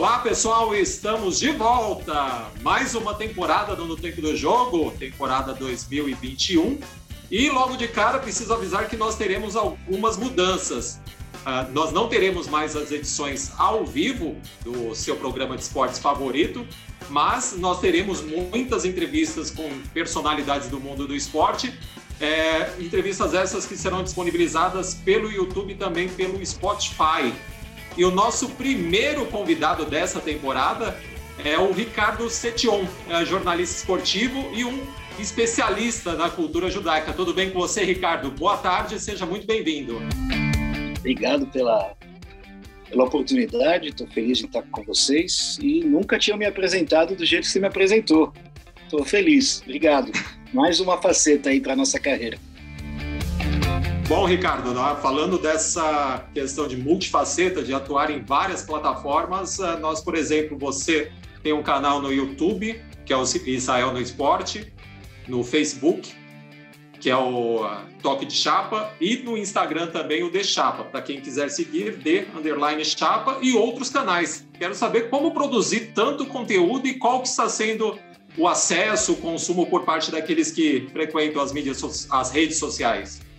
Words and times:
Olá 0.00 0.18
pessoal, 0.20 0.74
estamos 0.74 1.38
de 1.38 1.50
volta! 1.50 2.50
Mais 2.62 2.94
uma 2.94 3.14
temporada 3.14 3.76
do 3.76 3.84
No 3.84 3.98
Tempo 3.98 4.22
do 4.22 4.34
Jogo, 4.34 4.92
temporada 4.92 5.52
2021. 5.52 6.78
E 7.30 7.50
logo 7.50 7.76
de 7.76 7.86
cara 7.86 8.18
preciso 8.18 8.54
avisar 8.54 8.88
que 8.88 8.96
nós 8.96 9.16
teremos 9.16 9.56
algumas 9.56 10.16
mudanças. 10.16 10.98
Uh, 11.44 11.70
nós 11.74 11.92
não 11.92 12.08
teremos 12.08 12.48
mais 12.48 12.74
as 12.74 12.90
edições 12.90 13.52
ao 13.58 13.84
vivo 13.84 14.36
do 14.64 14.94
seu 14.94 15.16
programa 15.16 15.54
de 15.54 15.64
esportes 15.64 15.98
favorito, 15.98 16.66
mas 17.10 17.54
nós 17.58 17.78
teremos 17.78 18.22
muitas 18.22 18.86
entrevistas 18.86 19.50
com 19.50 19.68
personalidades 19.92 20.68
do 20.70 20.80
mundo 20.80 21.06
do 21.06 21.14
esporte. 21.14 21.78
É, 22.18 22.72
entrevistas 22.78 23.34
essas 23.34 23.66
que 23.66 23.76
serão 23.76 24.02
disponibilizadas 24.02 24.94
pelo 24.94 25.30
YouTube 25.30 25.74
e 25.74 25.76
também 25.76 26.08
pelo 26.08 26.44
Spotify. 26.44 27.34
E 28.00 28.04
o 28.06 28.10
nosso 28.10 28.48
primeiro 28.48 29.26
convidado 29.26 29.84
dessa 29.84 30.20
temporada 30.20 30.98
é 31.44 31.58
o 31.58 31.70
Ricardo 31.70 32.30
Setion, 32.30 32.86
é 33.06 33.26
jornalista 33.26 33.76
esportivo 33.76 34.50
e 34.54 34.64
um 34.64 34.86
especialista 35.18 36.14
na 36.14 36.30
cultura 36.30 36.70
judaica. 36.70 37.12
Tudo 37.12 37.34
bem 37.34 37.50
com 37.50 37.58
você, 37.58 37.84
Ricardo? 37.84 38.30
Boa 38.30 38.56
tarde, 38.56 38.98
seja 38.98 39.26
muito 39.26 39.46
bem-vindo. 39.46 39.98
Obrigado 40.98 41.46
pela, 41.48 41.94
pela 42.88 43.04
oportunidade, 43.04 43.88
estou 43.88 44.06
feliz 44.06 44.38
de 44.38 44.46
estar 44.46 44.62
com 44.62 44.82
vocês 44.82 45.58
e 45.60 45.84
nunca 45.84 46.18
tinha 46.18 46.38
me 46.38 46.46
apresentado 46.46 47.14
do 47.14 47.26
jeito 47.26 47.42
que 47.42 47.50
você 47.50 47.60
me 47.60 47.66
apresentou. 47.66 48.32
Estou 48.84 49.04
feliz, 49.04 49.60
obrigado. 49.60 50.10
Mais 50.54 50.80
uma 50.80 50.96
faceta 51.02 51.50
aí 51.50 51.60
para 51.60 51.76
nossa 51.76 52.00
carreira. 52.00 52.38
Bom, 54.10 54.24
Ricardo, 54.24 54.74
falando 55.00 55.38
dessa 55.38 56.26
questão 56.34 56.66
de 56.66 56.76
multifaceta, 56.76 57.62
de 57.62 57.72
atuar 57.72 58.10
em 58.10 58.20
várias 58.20 58.60
plataformas, 58.60 59.60
eh, 59.60 59.76
nós, 59.76 60.00
por 60.00 60.16
exemplo, 60.16 60.58
você 60.58 61.12
tem 61.44 61.52
um 61.52 61.62
canal 61.62 62.02
no 62.02 62.12
YouTube, 62.12 62.82
que 63.06 63.12
é 63.12 63.16
o 63.16 63.22
Israel 63.22 63.92
no 63.92 64.00
Esporte, 64.00 64.72
no 65.28 65.44
Facebook, 65.44 66.12
que 66.98 67.08
é 67.08 67.16
o 67.16 67.64
eh, 67.64 67.84
Toque 68.02 68.26
de 68.26 68.34
Chapa, 68.34 68.92
e 69.00 69.18
no 69.18 69.38
Instagram 69.38 69.86
também 69.92 70.24
o 70.24 70.30
De 70.32 70.42
Chapa, 70.42 70.82
para 70.82 71.02
quem 71.02 71.20
quiser 71.20 71.48
seguir, 71.48 71.96
de 71.98 72.26
underline 72.36 72.84
Chapa 72.84 73.38
e 73.40 73.56
outros 73.56 73.90
canais. 73.90 74.44
Quero 74.58 74.74
saber 74.74 75.08
como 75.08 75.32
produzir 75.32 75.92
tanto 75.94 76.26
conteúdo 76.26 76.88
e 76.88 76.94
qual 76.94 77.22
que 77.22 77.28
está 77.28 77.48
sendo 77.48 77.96
o 78.36 78.48
acesso, 78.48 79.12
o 79.12 79.16
consumo 79.18 79.66
por 79.66 79.84
parte 79.84 80.10
daqueles 80.10 80.50
que 80.50 80.88
frequentam 80.92 81.40
as 81.40 81.52
mídias, 81.52 82.08
as 82.10 82.32
redes 82.32 82.58
sociais. 82.58 83.29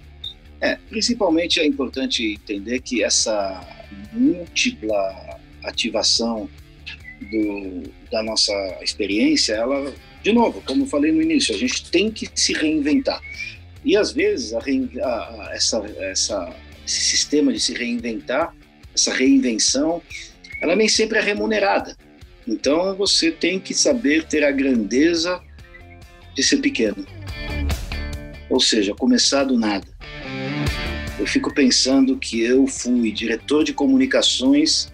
É, 0.62 0.78
principalmente 0.90 1.59
é 1.59 1.66
importante 1.66 2.34
entender 2.34 2.81
que 2.81 3.04
essa 3.04 3.67
múltipla 4.14 5.40
ativação 5.64 6.48
do, 7.20 7.84
da 8.12 8.22
nossa 8.22 8.53
experiência, 8.84 9.53
ela, 9.53 9.92
de 10.22 10.31
novo, 10.31 10.62
como 10.62 10.84
eu 10.84 10.88
falei 10.88 11.12
no 11.12 11.22
início, 11.22 11.56
a 11.56 11.58
gente 11.58 11.90
tem 11.90 12.12
que 12.12 12.30
se 12.36 12.53
reinventar. 12.53 13.20
E 13.84 13.98
às 13.98 14.12
vezes 14.12 14.53
a, 14.53 14.59
a, 14.59 15.50
essa, 15.53 15.78
essa, 15.98 16.56
esse 16.86 17.02
sistema 17.02 17.52
de 17.52 17.59
se 17.59 17.73
reinventar, 17.73 18.56
essa 18.94 19.12
reinvenção, 19.12 20.00
ela 20.62 20.75
nem 20.75 20.88
sempre 20.88 21.18
é 21.18 21.22
remunerada. 21.22 21.98
Então 22.48 22.96
você 22.96 23.31
tem 23.31 23.59
que 23.59 23.73
saber 23.73 24.25
ter 24.25 24.44
a 24.44 24.52
grandeza 24.52 25.42
de 26.36 26.44
ser 26.44 26.58
pequeno. 26.58 27.03
Ou 28.48 28.59
seja, 28.59 28.94
começar 28.94 29.44
do 29.44 29.58
nada 29.58 29.91
eu 31.22 31.28
fico 31.28 31.54
pensando 31.54 32.18
que 32.18 32.42
eu 32.42 32.66
fui 32.66 33.12
diretor 33.12 33.64
de 33.64 33.74
comunicações 33.74 34.92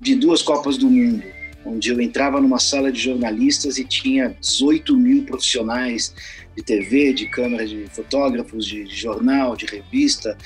de 0.00 0.14
duas 0.14 0.40
Copas 0.40 0.78
do 0.78 0.88
Mundo, 0.88 1.22
onde 1.66 1.90
eu 1.90 2.00
entrava 2.00 2.40
numa 2.40 2.58
sala 2.58 2.90
de 2.90 2.98
jornalistas 2.98 3.76
e 3.76 3.84
tinha 3.84 4.34
18 4.40 4.96
mil 4.96 5.24
profissionais 5.24 6.14
de 6.56 6.62
TV, 6.62 7.12
de 7.12 7.26
câmera, 7.26 7.66
de 7.66 7.86
fotógrafos, 7.88 8.64
de, 8.64 8.86
jornal, 8.86 9.54
de 9.54 9.66
revista, 9.66 10.36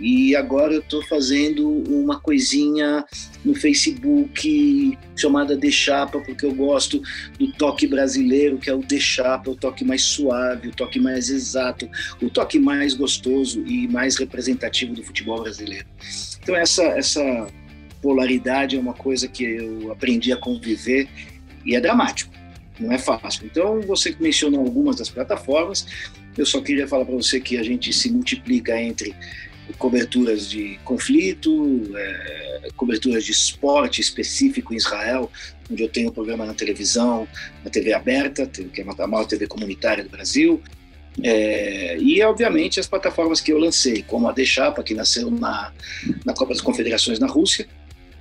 e 0.00 0.34
agora 0.34 0.72
eu 0.72 0.80
estou 0.80 1.04
fazendo 1.04 1.68
uma 1.68 2.18
coisinha 2.18 3.04
no 3.44 3.54
Facebook 3.54 4.98
chamada 5.14 5.54
De 5.54 5.70
Chapa, 5.70 6.18
porque 6.20 6.46
eu 6.46 6.54
gosto 6.54 7.02
do 7.38 7.52
toque 7.52 7.86
brasileiro, 7.86 8.56
que 8.56 8.70
é 8.70 8.74
o 8.74 8.78
De 8.78 8.98
Chapa, 8.98 9.50
o 9.50 9.54
toque 9.54 9.84
mais 9.84 10.02
suave, 10.02 10.68
o 10.68 10.72
toque 10.72 10.98
mais 10.98 11.28
exato, 11.28 11.88
o 12.22 12.30
toque 12.30 12.58
mais 12.58 12.94
gostoso 12.94 13.62
e 13.66 13.86
mais 13.88 14.16
representativo 14.16 14.94
do 14.94 15.02
futebol 15.02 15.42
brasileiro. 15.42 15.86
Então 16.42 16.56
essa, 16.56 16.82
essa 16.82 17.46
polaridade 18.00 18.76
é 18.76 18.80
uma 18.80 18.94
coisa 18.94 19.28
que 19.28 19.44
eu 19.44 19.92
aprendi 19.92 20.32
a 20.32 20.36
conviver 20.36 21.06
e 21.64 21.76
é 21.76 21.80
dramático, 21.80 22.32
não 22.78 22.90
é 22.90 22.96
fácil. 22.96 23.44
Então 23.44 23.82
você 23.82 24.16
mencionou 24.18 24.60
algumas 24.60 24.96
das 24.96 25.10
plataformas, 25.10 25.86
eu 26.38 26.46
só 26.46 26.60
queria 26.62 26.88
falar 26.88 27.04
para 27.04 27.14
você 27.14 27.38
que 27.38 27.58
a 27.58 27.62
gente 27.62 27.92
se 27.92 28.10
multiplica 28.10 28.80
entre 28.80 29.14
coberturas 29.78 30.48
de 30.48 30.78
conflito, 30.84 31.82
é, 31.96 32.68
coberturas 32.76 33.24
de 33.24 33.32
esporte 33.32 34.00
específico 34.00 34.72
em 34.72 34.76
Israel, 34.76 35.30
onde 35.70 35.82
eu 35.82 35.88
tenho 35.88 36.10
um 36.10 36.12
programa 36.12 36.44
na 36.44 36.54
televisão, 36.54 37.26
na 37.64 37.70
TV 37.70 37.92
aberta, 37.92 38.46
que 38.46 38.80
é 38.80 38.84
a 38.84 39.06
maior 39.06 39.24
TV 39.24 39.46
comunitária 39.46 40.02
do 40.02 40.10
Brasil, 40.10 40.62
é, 41.22 41.98
e 41.98 42.22
obviamente 42.22 42.78
as 42.78 42.86
plataformas 42.86 43.40
que 43.40 43.52
eu 43.52 43.58
lancei, 43.58 44.02
como 44.02 44.28
a 44.28 44.32
Deixapa, 44.32 44.82
que 44.82 44.94
nasceu 44.94 45.30
na, 45.30 45.72
na 46.24 46.32
Copa 46.32 46.52
das 46.52 46.60
Confederações 46.60 47.18
na 47.18 47.26
Rússia, 47.26 47.66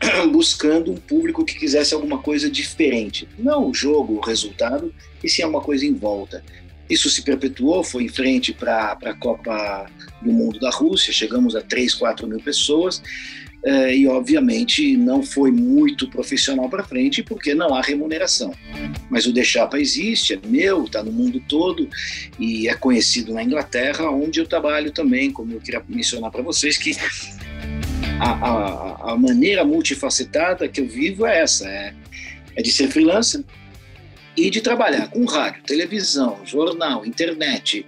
buscando 0.31 0.91
um 0.91 0.97
público 0.97 1.45
que 1.45 1.57
quisesse 1.57 1.93
alguma 1.93 2.19
coisa 2.19 2.49
diferente. 2.49 3.27
Não 3.37 3.69
o 3.69 3.73
jogo, 3.73 4.15
o 4.15 4.19
resultado, 4.19 4.93
e 5.23 5.29
sim 5.29 5.43
uma 5.43 5.61
coisa 5.61 5.85
em 5.85 5.93
volta. 5.93 6.43
Isso 6.89 7.09
se 7.09 7.21
perpetuou, 7.21 7.83
foi 7.83 8.03
em 8.05 8.09
frente 8.09 8.51
para 8.51 8.97
a 9.03 9.13
Copa 9.13 9.85
do 10.21 10.31
Mundo 10.31 10.59
da 10.59 10.69
Rússia, 10.71 11.13
chegamos 11.13 11.55
a 11.55 11.61
3, 11.61 11.93
4 11.93 12.27
mil 12.27 12.39
pessoas, 12.39 13.01
eh, 13.63 13.97
e 13.97 14.07
obviamente 14.07 14.95
não 14.95 15.21
foi 15.21 15.51
muito 15.51 16.09
profissional 16.09 16.69
para 16.69 16.83
frente 16.83 17.21
porque 17.21 17.53
não 17.53 17.75
há 17.75 17.81
remuneração. 17.81 18.53
Mas 19.09 19.25
o 19.25 19.33
Deixapa 19.33 19.77
existe, 19.79 20.33
é 20.33 20.39
meu, 20.47 20.85
está 20.85 21.03
no 21.03 21.11
mundo 21.11 21.41
todo 21.47 21.87
e 22.39 22.69
é 22.69 22.73
conhecido 22.73 23.33
na 23.33 23.43
Inglaterra, 23.43 24.09
onde 24.09 24.39
eu 24.39 24.47
trabalho 24.47 24.91
também, 24.91 25.29
como 25.29 25.53
eu 25.53 25.59
queria 25.59 25.83
mencionar 25.89 26.31
para 26.31 26.41
vocês, 26.41 26.77
que 26.77 26.95
a, 28.19 28.31
a, 28.31 29.11
a, 29.11 29.17
maneira 29.17 29.65
multifacetada 29.65 30.67
que 30.67 30.79
eu 30.79 30.87
vivo 30.87 31.25
é 31.25 31.41
essa, 31.41 31.67
é, 31.67 31.93
é 32.55 32.61
de 32.61 32.71
ser 32.71 32.87
freelancer, 32.87 33.43
e 34.35 34.49
de 34.49 34.61
trabalhar 34.61 35.09
com 35.09 35.25
rádio, 35.25 35.63
televisão, 35.63 36.39
jornal, 36.45 37.05
internet 37.05 37.85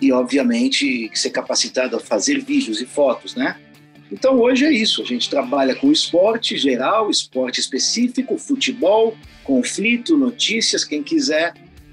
e, 0.00 0.12
obviamente, 0.12 1.10
ser 1.14 1.30
capacitado 1.30 1.96
a 1.96 2.00
fazer 2.00 2.40
vídeos 2.40 2.80
e 2.80 2.86
fotos, 2.86 3.34
né? 3.34 3.56
Então, 4.10 4.38
hoje 4.40 4.64
é 4.64 4.72
isso. 4.72 5.02
A 5.02 5.04
gente 5.04 5.28
trabalha 5.28 5.74
com 5.74 5.92
esporte 5.92 6.56
geral, 6.56 7.10
esporte 7.10 7.60
específico, 7.60 8.38
futebol, 8.38 9.16
conflito, 9.44 10.16
notícias. 10.16 10.84
Quem 10.84 11.02
quiser 11.02 11.52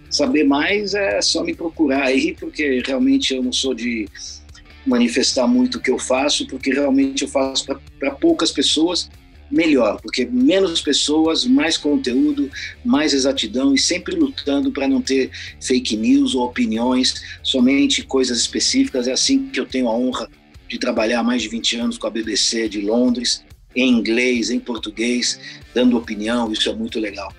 saber 0.09 0.45
mais 0.45 0.93
é 0.93 1.21
só 1.21 1.43
me 1.43 1.53
procurar 1.53 2.03
aí, 2.03 2.33
porque 2.33 2.81
realmente 2.85 3.33
eu 3.33 3.43
não 3.43 3.51
sou 3.51 3.73
de 3.73 4.07
manifestar 4.85 5.47
muito 5.47 5.77
o 5.77 5.81
que 5.81 5.91
eu 5.91 5.97
faço, 5.97 6.47
porque 6.47 6.71
realmente 6.71 7.23
eu 7.23 7.27
faço 7.27 7.65
para 7.99 8.11
poucas 8.11 8.51
pessoas 8.51 9.09
melhor, 9.55 10.01
porque 10.01 10.25
menos 10.25 10.81
pessoas, 10.81 11.45
mais 11.45 11.77
conteúdo, 11.77 12.51
mais 12.83 13.13
exatidão 13.13 13.73
e 13.73 13.79
sempre 13.79 14.13
lutando 14.13 14.69
para 14.69 14.85
não 14.85 15.01
ter 15.01 15.31
fake 15.61 15.95
news 15.95 16.35
ou 16.35 16.43
opiniões, 16.43 17.39
somente 17.41 18.03
coisas 18.03 18.39
específicas. 18.39 19.07
É 19.07 19.13
assim 19.13 19.47
que 19.47 19.59
eu 19.59 19.65
tenho 19.65 19.87
a 19.87 19.95
honra 19.95 20.29
de 20.67 20.77
trabalhar 20.77 21.21
há 21.21 21.23
mais 21.23 21.41
de 21.41 21.47
20 21.47 21.77
anos 21.77 21.97
com 21.97 22.05
a 22.05 22.09
BBC 22.09 22.67
de 22.67 22.81
Londres, 22.81 23.45
em 23.73 23.89
inglês, 23.89 24.49
em 24.49 24.59
português, 24.59 25.39
dando 25.73 25.97
opinião, 25.97 26.51
isso 26.51 26.69
é 26.69 26.73
muito 26.73 26.99
legal. 26.99 27.33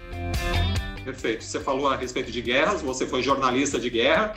Perfeito. 1.04 1.44
Você 1.44 1.60
falou 1.60 1.88
a 1.88 1.96
respeito 1.96 2.32
de 2.32 2.40
guerras, 2.40 2.80
você 2.80 3.06
foi 3.06 3.22
jornalista 3.22 3.78
de 3.78 3.90
guerra, 3.90 4.36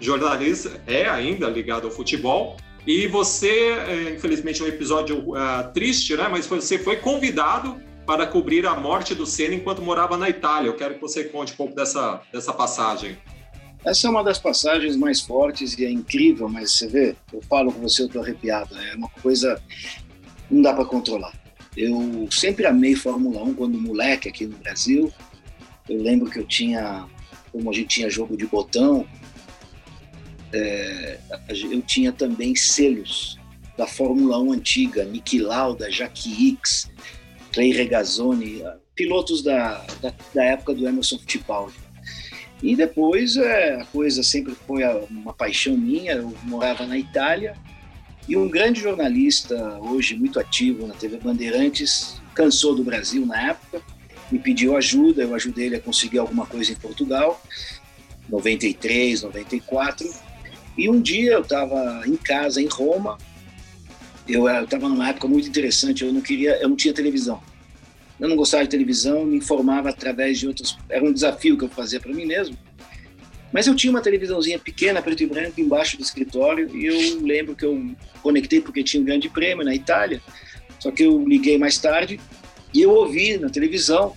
jornalista 0.00 0.82
é 0.86 1.08
ainda 1.08 1.48
ligado 1.48 1.86
ao 1.86 1.90
futebol, 1.90 2.56
e 2.86 3.06
você, 3.06 3.48
é, 3.48 4.14
infelizmente, 4.14 4.60
é 4.60 4.64
um 4.64 4.68
episódio 4.68 5.18
uh, 5.30 5.72
triste, 5.72 6.16
né? 6.16 6.28
Mas 6.28 6.46
você 6.46 6.78
foi 6.78 6.96
convidado 6.96 7.80
para 8.06 8.26
cobrir 8.26 8.66
a 8.66 8.74
morte 8.74 9.14
do 9.14 9.24
Senna 9.24 9.54
enquanto 9.54 9.80
morava 9.80 10.16
na 10.16 10.28
Itália. 10.28 10.68
Eu 10.68 10.76
quero 10.76 10.94
que 10.94 11.00
você 11.00 11.24
conte 11.24 11.54
um 11.54 11.56
pouco 11.56 11.74
dessa, 11.74 12.20
dessa 12.30 12.52
passagem. 12.52 13.16
Essa 13.84 14.06
é 14.06 14.10
uma 14.10 14.22
das 14.22 14.38
passagens 14.38 14.96
mais 14.96 15.20
fortes 15.20 15.78
e 15.78 15.84
é 15.84 15.90
incrível, 15.90 16.48
mas 16.48 16.72
você 16.72 16.88
vê, 16.88 17.16
eu 17.32 17.42
falo 17.42 17.72
com 17.72 17.80
você, 17.80 18.02
eu 18.02 18.06
estou 18.06 18.22
arrepiado. 18.22 18.74
É 18.78 18.94
uma 18.94 19.08
coisa 19.22 19.60
não 20.50 20.62
dá 20.62 20.72
para 20.72 20.84
controlar. 20.84 21.32
Eu 21.76 22.28
sempre 22.30 22.66
amei 22.66 22.94
Fórmula 22.94 23.42
1 23.42 23.54
quando 23.54 23.80
moleque 23.80 24.28
aqui 24.28 24.46
no 24.46 24.56
Brasil. 24.56 25.12
Eu 25.88 26.00
lembro 26.02 26.30
que 26.30 26.38
eu 26.38 26.46
tinha, 26.46 27.06
como 27.50 27.70
a 27.70 27.72
gente 27.72 27.88
tinha 27.88 28.08
jogo 28.08 28.36
de 28.36 28.46
botão, 28.46 29.06
é, 30.54 31.18
eu 31.48 31.82
tinha 31.82 32.12
também 32.12 32.54
selos 32.54 33.38
da 33.76 33.86
Fórmula 33.86 34.38
1 34.40 34.52
antiga, 34.52 35.04
Niki 35.04 35.40
Lauda, 35.40 35.90
Jack 35.90 36.28
Hicks, 36.30 36.90
Clay 37.52 37.72
Regazzoni, 37.72 38.62
pilotos 38.94 39.42
da, 39.42 39.84
da, 40.00 40.14
da 40.32 40.44
época 40.44 40.74
do 40.74 40.86
Emerson 40.86 41.18
Fittipaldi. 41.18 41.74
E 42.62 42.76
depois 42.76 43.36
é, 43.36 43.80
a 43.80 43.84
coisa 43.86 44.22
sempre 44.22 44.54
foi 44.66 44.84
uma 45.10 45.32
paixão 45.32 45.76
minha. 45.76 46.12
Eu 46.12 46.34
morava 46.44 46.86
na 46.86 46.96
Itália 46.96 47.56
e 48.28 48.36
um 48.36 48.48
grande 48.48 48.80
jornalista, 48.80 49.78
hoje 49.80 50.14
muito 50.16 50.38
ativo 50.38 50.86
na 50.86 50.94
TV 50.94 51.18
Bandeirantes, 51.18 52.20
cansou 52.34 52.74
do 52.74 52.84
Brasil 52.84 53.26
na 53.26 53.50
época, 53.50 53.82
me 54.30 54.38
pediu 54.38 54.76
ajuda. 54.76 55.22
Eu 55.22 55.34
ajudei 55.34 55.66
ele 55.66 55.76
a 55.76 55.80
conseguir 55.80 56.18
alguma 56.18 56.46
coisa 56.46 56.72
em 56.72 56.76
Portugal, 56.76 57.42
93, 58.28 59.22
94. 59.22 60.08
E 60.76 60.88
um 60.88 61.00
dia 61.00 61.32
eu 61.32 61.42
estava 61.42 62.02
em 62.06 62.16
casa 62.16 62.60
em 62.60 62.66
Roma. 62.66 63.18
Eu 64.28 64.48
estava 64.62 64.88
numa 64.88 65.08
época 65.08 65.28
muito 65.28 65.48
interessante. 65.48 66.04
Eu 66.04 66.12
não 66.12 66.20
queria, 66.20 66.60
eu 66.60 66.68
não 66.68 66.76
tinha 66.76 66.92
televisão. 66.92 67.40
Eu 68.18 68.28
não 68.28 68.36
gostava 68.36 68.64
de 68.64 68.70
televisão, 68.70 69.24
me 69.24 69.36
informava 69.36 69.90
através 69.90 70.38
de 70.38 70.46
outros. 70.46 70.78
Era 70.88 71.04
um 71.04 71.12
desafio 71.12 71.58
que 71.58 71.64
eu 71.64 71.68
fazia 71.68 72.00
para 72.00 72.12
mim 72.12 72.24
mesmo. 72.24 72.56
Mas 73.52 73.66
eu 73.66 73.74
tinha 73.74 73.90
uma 73.90 74.00
televisãozinha 74.00 74.58
pequena, 74.58 75.00
preto 75.00 75.22
e 75.22 75.26
branco, 75.26 75.60
embaixo 75.60 75.96
do 75.96 76.02
escritório, 76.02 76.74
e 76.74 76.86
eu 76.86 77.24
lembro 77.24 77.54
que 77.54 77.64
eu 77.64 77.94
conectei 78.20 78.60
porque 78.60 78.82
tinha 78.82 79.00
um 79.00 79.04
grande 79.04 79.28
prêmio 79.28 79.64
na 79.64 79.74
Itália. 79.74 80.20
Só 80.80 80.90
que 80.90 81.04
eu 81.04 81.24
liguei 81.24 81.56
mais 81.56 81.78
tarde 81.78 82.18
e 82.72 82.82
eu 82.82 82.90
ouvi 82.90 83.38
na 83.38 83.48
televisão 83.48 84.14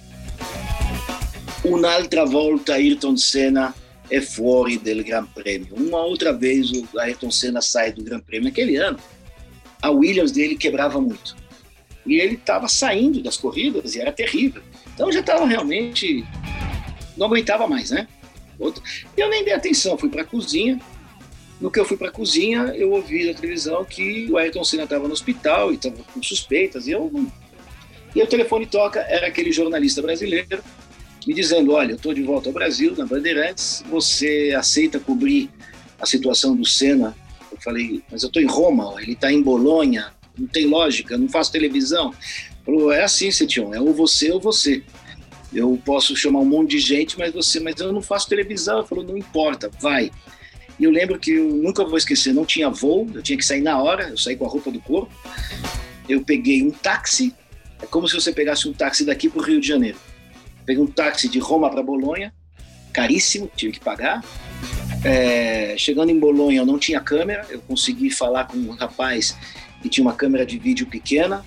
un'altra 1.64 2.26
volta 2.26 2.74
Ayrton 2.74 3.16
Senna 3.16 3.76
é 4.10 4.22
fuori 4.22 4.78
del 4.78 5.04
Gran 5.04 5.26
Prêmio. 5.26 5.76
Uma 5.76 6.04
outra 6.04 6.32
vez 6.32 6.72
o 6.72 6.88
Ayrton 7.00 7.32
Senna 7.32 7.62
sai 7.62 7.92
do 7.92 8.04
Gran 8.04 8.20
Prêmio. 8.20 8.46
Naquele 8.46 8.76
ano, 8.78 8.98
a 9.82 9.90
Williams 9.90 10.32
dele 10.32 10.56
quebrava 10.56 11.00
muito 11.00 11.36
e 12.08 12.20
ele 12.20 12.36
estava 12.36 12.68
saindo 12.68 13.22
das 13.22 13.38
corridas 13.38 13.96
e 13.96 14.00
era 14.00 14.12
terrível. 14.12 14.62
Então 14.94 15.12
já 15.12 15.20
estava 15.20 15.46
realmente. 15.46 16.26
não 17.18 17.28
aguentava 17.28 17.68
mais, 17.68 17.92
né? 17.92 18.08
Outro. 18.58 18.82
Eu 19.16 19.30
nem 19.30 19.44
dei 19.44 19.54
atenção, 19.54 19.98
fui 19.98 20.10
para 20.10 20.22
a 20.22 20.26
cozinha. 20.26 20.80
No 21.60 21.72
que 21.72 21.80
eu 21.80 21.86
fui 21.86 21.98
para 21.98 22.10
a 22.10 22.12
cozinha, 22.12 22.74
eu 22.76 22.92
ouvi 22.92 23.26
na 23.26 23.34
televisão 23.34 23.84
que 23.84 24.28
o 24.30 24.38
Ayrton 24.38 24.64
Senna 24.64 24.84
estava 24.84 25.08
no 25.08 25.14
hospital 25.14 25.72
e 25.72 25.76
estava 25.76 25.98
com 26.14 26.24
suspeitas. 26.24 26.88
E, 26.88 26.92
eu... 26.92 27.12
e 28.16 28.22
o 28.22 28.28
telefone 28.28 28.66
toca, 28.66 29.00
era 29.02 29.28
aquele 29.28 29.52
jornalista 29.52 30.02
brasileiro 30.02 30.64
me 31.28 31.34
dizendo: 31.34 31.74
Olha, 31.74 31.92
eu 31.92 31.96
estou 31.98 32.14
de 32.14 32.24
volta 32.24 32.48
ao 32.48 32.54
Brasil, 32.54 32.96
na 32.96 33.06
Bandeirantes, 33.06 33.84
você 33.90 34.56
aceita 34.58 35.00
cobrir 35.00 35.50
a 36.00 36.06
situação 36.06 36.56
do 36.56 36.66
Senna? 36.66 37.16
Eu 37.52 37.58
falei: 37.62 38.02
Mas 38.10 38.24
eu 38.24 38.28
estou 38.28 38.42
em 38.42 38.48
Roma, 38.48 38.96
ele 39.02 39.12
está 39.12 39.32
em 39.32 39.42
Bolonha, 39.42 40.14
não 40.38 40.48
tem 40.48 40.66
lógica, 40.66 41.18
não 41.18 41.28
faço 41.28 41.52
televisão. 41.52 42.14
Falou, 42.66 42.92
é 42.92 43.04
assim, 43.04 43.32
Setion, 43.32 43.74
é 43.74 43.80
ou 43.80 43.94
você 43.94 44.32
ou 44.32 44.40
você. 44.40 44.84
Eu 45.54 45.80
posso 45.86 46.16
chamar 46.16 46.40
um 46.40 46.46
monte 46.46 46.72
de 46.72 46.80
gente, 46.80 47.18
mas 47.18 47.34
você, 47.34 47.60
mas 47.60 47.80
eu 47.80 47.94
não 47.94 48.02
faço 48.02 48.28
televisão. 48.28 48.80
Ele 48.80 48.88
falou, 48.88 49.04
não 49.04 49.18
importa, 49.18 49.72
vai. 49.80 50.12
E 50.78 50.84
eu 50.84 50.92
lembro 50.92 51.18
que 51.18 51.32
eu 51.32 51.46
nunca 51.46 51.86
vou 51.86 51.98
esquecer, 51.98 52.34
não 52.34 52.46
tinha 52.46 52.70
voo, 52.70 53.08
eu 53.14 53.24
tinha 53.24 53.38
que 53.38 53.46
sair 53.46 53.62
na 53.62 53.82
hora, 53.82 54.10
eu 54.10 54.18
saí 54.18 54.36
com 54.36 54.46
a 54.46 54.50
roupa 54.50 54.70
do 54.70 54.82
corpo. 54.82 55.12
Eu 56.08 56.24
peguei 56.24 56.62
um 56.62 56.70
táxi, 56.70 57.34
é 57.82 57.86
como 57.86 58.08
se 58.08 58.14
você 58.14 58.32
pegasse 58.32 58.68
um 58.68 58.74
táxi 58.74 59.06
daqui 59.06 59.30
para 59.30 59.42
o 59.42 59.44
Rio 59.44 59.60
de 59.60 59.68
Janeiro. 59.68 59.98
Peguei 60.68 60.84
um 60.84 60.88
táxi 60.88 61.30
de 61.30 61.40
Roma 61.40 61.70
para 61.70 61.82
Bolonha, 61.82 62.34
caríssimo, 62.92 63.50
tive 63.56 63.72
que 63.72 63.80
pagar. 63.80 64.22
É, 65.02 65.76
chegando 65.78 66.10
em 66.10 66.20
Bolonha, 66.20 66.60
eu 66.60 66.66
não 66.66 66.78
tinha 66.78 67.00
câmera, 67.00 67.48
eu 67.50 67.62
consegui 67.62 68.12
falar 68.12 68.48
com 68.48 68.58
um 68.58 68.72
rapaz 68.72 69.38
que 69.82 69.88
tinha 69.88 70.06
uma 70.06 70.14
câmera 70.14 70.46
de 70.46 70.60
vídeo 70.60 70.86
pequena. 70.86 71.46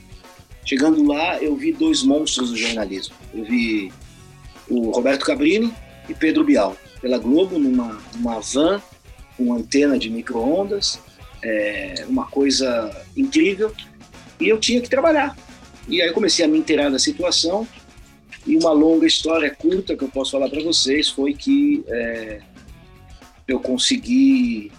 Chegando 0.64 1.06
lá, 1.06 1.36
eu 1.36 1.54
vi 1.54 1.70
dois 1.70 2.02
monstros 2.02 2.48
do 2.48 2.56
jornalismo. 2.56 3.14
Eu 3.34 3.44
vi 3.44 3.92
o 4.70 4.90
Roberto 4.90 5.26
Cabrini 5.26 5.70
e 6.08 6.14
Pedro 6.14 6.42
Bial, 6.42 6.74
pela 7.02 7.18
Globo, 7.18 7.58
numa, 7.58 8.00
numa 8.14 8.40
van 8.40 8.80
com 9.36 9.52
antena 9.52 9.98
de 9.98 10.08
micro-ondas, 10.08 10.98
é, 11.44 12.06
uma 12.08 12.24
coisa 12.24 13.04
incrível. 13.14 13.70
E 14.40 14.48
eu 14.48 14.58
tinha 14.58 14.80
que 14.80 14.88
trabalhar. 14.88 15.36
E 15.86 16.00
aí 16.00 16.08
eu 16.08 16.14
comecei 16.14 16.42
a 16.42 16.48
me 16.48 16.56
inteirar 16.56 16.88
da 16.88 16.98
situação. 16.98 17.68
E 18.46 18.56
uma 18.56 18.72
longa 18.72 19.06
história 19.06 19.50
curta 19.50 19.96
que 19.96 20.02
eu 20.02 20.08
posso 20.08 20.32
falar 20.32 20.48
para 20.48 20.62
vocês 20.62 21.08
foi 21.08 21.34
que 21.34 21.84
é, 21.88 22.40
eu 23.46 23.60
consegui 23.60 24.72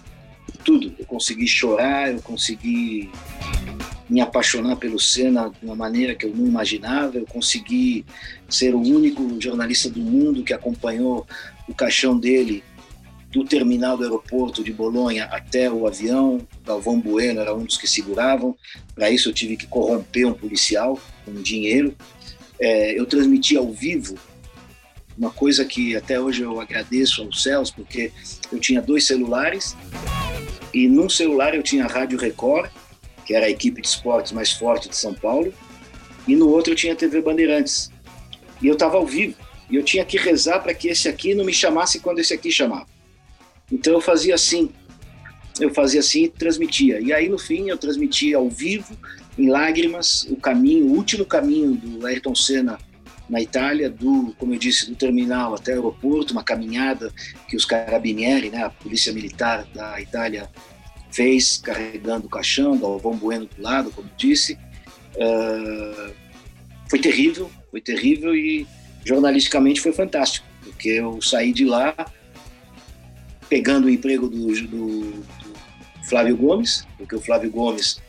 tudo. 0.64 0.94
Eu 0.98 1.06
consegui 1.06 1.46
chorar, 1.46 2.12
eu 2.12 2.20
consegui 2.22 3.10
me 4.08 4.20
apaixonar 4.20 4.76
pelo 4.76 4.98
Senna 4.98 5.48
de 5.48 5.64
uma 5.64 5.76
maneira 5.76 6.14
que 6.14 6.26
eu 6.26 6.34
não 6.34 6.46
imaginava. 6.46 7.18
Eu 7.18 7.26
consegui 7.26 8.04
ser 8.48 8.74
o 8.74 8.80
único 8.80 9.40
jornalista 9.40 9.88
do 9.88 10.00
mundo 10.00 10.42
que 10.42 10.52
acompanhou 10.52 11.26
o 11.68 11.74
caixão 11.74 12.18
dele 12.18 12.62
do 13.30 13.44
terminal 13.44 13.96
do 13.96 14.02
aeroporto 14.02 14.62
de 14.62 14.72
Bolonha 14.72 15.24
até 15.24 15.70
o 15.70 15.86
avião. 15.86 16.46
Galvão 16.64 17.00
Bueno 17.00 17.40
era 17.40 17.54
um 17.54 17.64
dos 17.64 17.78
que 17.78 17.88
seguravam. 17.88 18.54
Para 18.94 19.10
isso 19.10 19.30
eu 19.30 19.32
tive 19.32 19.56
que 19.56 19.66
corromper 19.66 20.26
um 20.26 20.34
policial 20.34 21.00
com 21.24 21.32
dinheiro. 21.34 21.96
É, 22.64 22.96
eu 22.96 23.04
transmiti 23.04 23.56
ao 23.56 23.72
vivo 23.72 24.14
uma 25.18 25.32
coisa 25.32 25.64
que 25.64 25.96
até 25.96 26.20
hoje 26.20 26.42
eu 26.42 26.60
agradeço 26.60 27.22
aos 27.22 27.42
céus, 27.42 27.72
porque 27.72 28.12
eu 28.52 28.60
tinha 28.60 28.80
dois 28.80 29.04
celulares 29.04 29.76
e 30.72 30.86
num 30.88 31.08
celular 31.08 31.56
eu 31.56 31.62
tinha 31.62 31.84
a 31.84 31.88
Rádio 31.88 32.16
Record, 32.16 32.70
que 33.26 33.34
era 33.34 33.46
a 33.46 33.50
equipe 33.50 33.82
de 33.82 33.88
esportes 33.88 34.30
mais 34.30 34.52
forte 34.52 34.88
de 34.88 34.96
São 34.96 35.12
Paulo, 35.12 35.52
e 36.26 36.36
no 36.36 36.48
outro 36.48 36.72
eu 36.72 36.76
tinha 36.76 36.92
a 36.92 36.96
TV 36.96 37.20
Bandeirantes. 37.20 37.90
E 38.62 38.68
eu 38.68 38.74
estava 38.74 38.96
ao 38.96 39.04
vivo. 39.04 39.34
E 39.68 39.74
eu 39.74 39.82
tinha 39.82 40.04
que 40.04 40.16
rezar 40.16 40.60
para 40.60 40.72
que 40.72 40.88
esse 40.88 41.08
aqui 41.08 41.34
não 41.34 41.44
me 41.44 41.52
chamasse 41.52 41.98
quando 41.98 42.20
esse 42.20 42.32
aqui 42.32 42.52
chamava. 42.52 42.86
Então 43.70 43.92
eu 43.92 44.00
fazia 44.00 44.34
assim. 44.34 44.70
Eu 45.58 45.74
fazia 45.74 46.00
assim 46.00 46.24
e 46.24 46.28
transmitia. 46.28 47.00
E 47.00 47.12
aí 47.12 47.28
no 47.28 47.38
fim 47.38 47.68
eu 47.68 47.76
transmitia 47.76 48.36
ao 48.36 48.48
vivo, 48.48 48.96
em 49.38 49.48
lágrimas, 49.48 50.26
o 50.30 50.36
caminho, 50.36 50.86
o 50.86 50.96
último 50.96 51.24
caminho 51.24 51.74
do 51.74 52.06
Ayrton 52.06 52.34
Senna 52.34 52.78
na 53.28 53.40
Itália, 53.40 53.88
do, 53.88 54.34
como 54.38 54.52
eu 54.52 54.58
disse, 54.58 54.90
do 54.90 54.96
terminal 54.96 55.54
até 55.54 55.72
o 55.72 55.76
aeroporto, 55.76 56.32
uma 56.32 56.44
caminhada 56.44 57.12
que 57.48 57.56
os 57.56 57.64
carabinieri, 57.64 58.50
né, 58.50 58.64
a 58.64 58.70
polícia 58.70 59.12
militar 59.12 59.66
da 59.74 60.00
Itália, 60.00 60.50
fez 61.10 61.56
carregando 61.56 62.26
o 62.26 62.30
caixão, 62.30 62.78
Galvão 62.78 63.16
Bueno 63.16 63.46
do 63.46 63.62
lado, 63.62 63.90
como 63.90 64.10
disse. 64.16 64.58
Uh, 65.14 66.12
foi 66.90 66.98
terrível, 66.98 67.50
foi 67.70 67.80
terrível 67.80 68.34
e 68.34 68.66
jornalisticamente 69.04 69.80
foi 69.80 69.92
fantástico, 69.92 70.46
porque 70.62 70.90
eu 70.90 71.20
saí 71.22 71.52
de 71.52 71.64
lá 71.64 71.94
pegando 73.48 73.86
o 73.86 73.90
emprego 73.90 74.28
do, 74.28 74.46
do, 74.46 74.66
do 74.66 75.24
Flávio 76.08 76.36
Gomes, 76.36 76.86
porque 76.96 77.14
o 77.14 77.20
Flávio 77.20 77.50
Gomes 77.50 78.00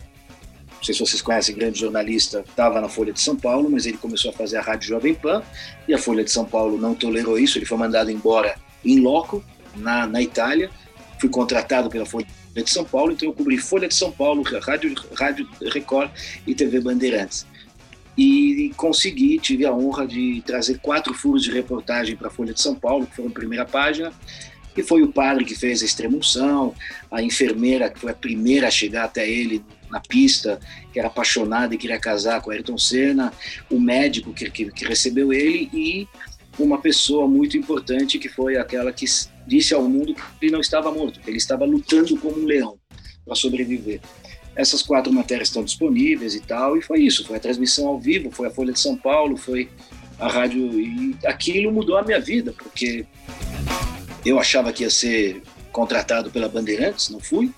não 0.84 0.86
sei 0.86 0.94
se 0.96 1.00
vocês 1.00 1.22
conhecem, 1.22 1.56
grande 1.56 1.80
jornalista, 1.80 2.44
estava 2.46 2.82
na 2.82 2.90
Folha 2.90 3.14
de 3.14 3.22
São 3.22 3.38
Paulo, 3.38 3.70
mas 3.72 3.86
ele 3.86 3.96
começou 3.96 4.32
a 4.32 4.34
fazer 4.34 4.58
a 4.58 4.62
Rádio 4.62 4.90
Jovem 4.90 5.16
Pan 5.16 5.42
e 5.88 5.94
a 5.94 5.98
Folha 5.98 6.26
de 6.26 6.30
São 6.30 6.44
Paulo 6.44 6.78
não 6.78 6.94
tolerou 6.94 7.40
isso, 7.40 7.58
ele 7.58 7.66
foi 7.66 7.78
mandado 7.78 8.12
embora 8.12 8.56
em 8.84 9.00
loco, 9.00 9.42
na, 9.78 10.06
na 10.06 10.22
Itália. 10.22 10.70
Fui 11.22 11.30
contratado 11.30 11.90
pela 11.90 12.06
Folha 12.06 12.28
de 12.54 12.70
São 12.70 12.84
Paulo, 12.84 13.14
então 13.14 13.30
eu 13.30 13.34
cobri 13.34 13.58
Folha 13.58 13.88
de 13.88 13.96
São 13.96 14.12
Paulo, 14.12 14.44
Rádio, 14.62 14.94
Rádio 15.16 15.48
Record 15.72 16.12
e 16.46 16.54
TV 16.54 16.82
Bandeirantes. 16.82 17.48
E 18.18 18.74
consegui, 18.76 19.40
tive 19.40 19.66
a 19.66 19.74
honra 19.74 20.06
de 20.06 20.44
trazer 20.46 20.80
quatro 20.80 21.14
furos 21.14 21.44
de 21.44 21.52
reportagem 21.52 22.18
para 22.18 22.28
a 22.28 22.32
Folha 22.32 22.54
de 22.54 22.62
São 22.62 22.76
Paulo, 22.76 23.08
que 23.08 23.16
foram 23.16 23.32
primeira 23.32 23.64
página, 23.66 24.12
e 24.76 24.84
foi 24.84 25.04
o 25.04 25.12
padre 25.12 25.46
que 25.46 25.56
fez 25.56 25.82
a 25.82 25.86
extremunção, 25.86 26.74
a 27.12 27.22
enfermeira 27.22 27.90
que 27.90 28.00
foi 28.00 28.12
a 28.12 28.16
primeira 28.16 28.68
a 28.68 28.72
chegar 28.72 29.06
até 29.06 29.30
ele 29.30 29.64
na 29.90 30.00
pista, 30.00 30.60
que 30.92 31.00
era 31.00 31.08
apaixonado 31.08 31.74
e 31.74 31.78
queria 31.78 32.00
casar 32.00 32.42
com 32.42 32.50
Ayrton 32.50 32.78
Senna, 32.78 33.32
o 33.70 33.80
médico 33.80 34.34
que, 34.34 34.50
que, 34.50 34.72
que 34.72 34.86
recebeu 34.86 35.32
ele 35.32 35.70
e 35.72 36.08
uma 36.58 36.80
pessoa 36.80 37.28
muito 37.28 37.58
importante 37.58 38.20
que 38.20 38.30
foi 38.30 38.58
aquela 38.58 38.92
que 38.92 39.06
disse 39.46 39.74
ao 39.74 39.84
mundo 39.84 40.14
que 40.14 40.22
ele 40.42 40.52
não 40.52 40.62
estava 40.62 40.92
morto, 40.92 41.20
que 41.20 41.30
ele 41.30 41.38
estava 41.38 41.66
lutando 41.66 42.18
como 42.18 42.40
um 42.40 42.46
leão 42.46 42.78
para 43.26 43.36
sobreviver. 43.36 44.00
Essas 44.56 44.84
quatro 44.84 45.12
matérias 45.12 45.48
estão 45.48 45.64
disponíveis 45.64 46.36
e 46.36 46.40
tal, 46.40 46.78
e 46.78 46.82
foi 46.82 47.02
isso. 47.02 47.26
Foi 47.26 47.38
a 47.38 47.40
transmissão 47.40 47.88
ao 47.88 48.00
vivo, 48.00 48.30
foi 48.30 48.48
a 48.48 48.52
Folha 48.52 48.72
de 48.72 48.80
São 48.80 48.96
Paulo, 48.96 49.36
foi 49.36 49.68
a 50.20 50.28
rádio. 50.28 50.80
E 50.80 51.18
aquilo 51.26 51.72
mudou 51.72 51.98
a 51.98 52.04
minha 52.04 52.20
vida, 52.20 52.54
porque 52.56 53.06
eu 54.26 54.40
achava 54.40 54.72
que 54.72 54.84
ia 54.84 54.90
ser 54.90 55.42
contratado 55.72 56.30
pela 56.30 56.48
Bandeirantes, 56.48 57.10
não 57.10 57.20
fui. 57.20 57.52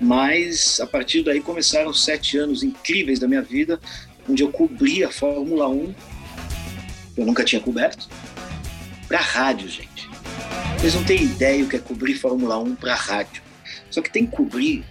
Mas 0.00 0.80
a 0.80 0.86
partir 0.86 1.22
daí 1.22 1.40
começaram 1.40 1.92
sete 1.92 2.36
anos 2.36 2.62
incríveis 2.62 3.18
da 3.18 3.28
minha 3.28 3.42
vida, 3.42 3.80
onde 4.28 4.42
eu 4.42 4.50
cobri 4.50 5.04
a 5.04 5.10
Fórmula 5.10 5.68
1, 5.68 5.94
eu 7.16 7.26
nunca 7.26 7.44
tinha 7.44 7.60
coberto, 7.60 8.08
para 9.06 9.20
rádio, 9.20 9.68
gente. 9.68 10.08
Vocês 10.78 10.94
não 10.94 11.04
têm 11.04 11.22
ideia 11.22 11.64
o 11.64 11.68
que 11.68 11.76
é 11.76 11.78
cobrir 11.78 12.14
Fórmula 12.14 12.58
1 12.58 12.74
para 12.76 12.94
rádio. 12.94 13.42
Só 13.90 14.02
que 14.02 14.10
tem 14.10 14.26
que 14.26 14.36
cobrir 14.36 14.84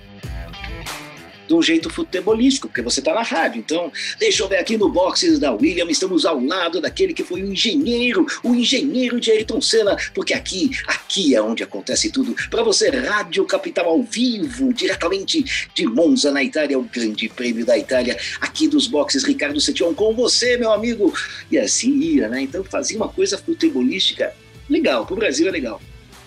de 1.48 1.54
um 1.54 1.62
jeito 1.62 1.90
futebolístico, 1.90 2.68
porque 2.68 2.82
você 2.82 3.00
está 3.00 3.14
na 3.14 3.22
rádio. 3.22 3.60
Então, 3.60 3.92
deixa 4.20 4.44
eu 4.44 4.48
ver 4.48 4.58
aqui 4.58 4.78
no 4.78 4.90
boxes 4.90 5.40
da 5.40 5.54
William, 5.54 5.90
estamos 5.90 6.26
ao 6.26 6.40
lado 6.40 6.82
daquele 6.82 7.14
que 7.14 7.24
foi 7.24 7.42
o 7.42 7.52
engenheiro, 7.52 8.26
o 8.44 8.54
engenheiro 8.54 9.20
de 9.20 9.32
Ayrton 9.32 9.62
Senna, 9.62 9.96
porque 10.14 10.34
aqui, 10.34 10.72
aqui 10.88 11.36
é 11.36 11.42
onde 11.42 11.64
acontece 11.64 12.12
tudo. 12.12 12.36
Para 12.50 12.64
você, 12.64 12.90
Rádio 12.90 13.46
Capital 13.46 13.88
ao 13.88 14.04
vivo, 14.04 14.74
diretamente 14.74 15.70
de 15.74 15.86
Monza, 15.86 16.32
na 16.32 16.44
Itália, 16.44 16.78
o 16.78 16.84
Grande 16.84 17.30
Prêmio 17.30 17.66
da 17.66 17.78
Itália, 17.78 18.18
aqui 18.40 18.68
dos 18.68 18.88
boxes 18.88 19.24
Ricardo 19.24 19.60
Setion, 19.60 19.94
com 19.94 20.14
você, 20.14 20.58
meu 20.58 20.72
amigo. 20.72 21.14
E 21.52 21.58
assim 21.58 21.98
ia, 22.00 22.28
né? 22.28 22.42
Então, 22.42 22.64
fazia 22.64 22.98
uma 22.98 23.10
coisa 23.10 23.38
futebolística 23.38 24.34
legal, 24.70 25.06
para 25.06 25.14
o 25.14 25.18
Brasil 25.18 25.48
é 25.48 25.52
legal. 25.52 25.82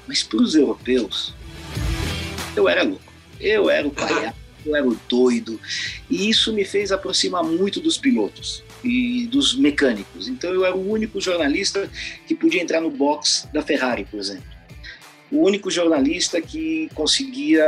Mas 0.06 0.22
para 0.22 0.40
os 0.40 0.54
europeus, 0.54 1.34
eu 2.54 2.68
era 2.68 2.82
louco. 2.82 3.02
Eu 3.40 3.68
era 3.68 3.86
o 3.86 3.90
palhaço 3.90 4.34
eu 4.68 4.76
era 4.76 4.86
o 4.86 4.96
doido. 5.08 5.60
E 6.10 6.28
isso 6.28 6.52
me 6.52 6.64
fez 6.64 6.92
aproximar 6.92 7.42
muito 7.44 7.80
dos 7.80 7.96
pilotos 7.96 8.62
e 8.82 9.26
dos 9.26 9.56
mecânicos. 9.56 10.28
Então 10.28 10.52
eu 10.52 10.64
era 10.64 10.76
o 10.76 10.90
único 10.90 11.20
jornalista 11.20 11.88
que 12.26 12.34
podia 12.34 12.62
entrar 12.62 12.80
no 12.80 12.90
box 12.90 13.48
da 13.52 13.62
Ferrari, 13.62 14.04
por 14.04 14.18
exemplo. 14.18 14.56
O 15.30 15.44
único 15.44 15.70
jornalista 15.70 16.40
que 16.40 16.88
conseguia, 16.94 17.64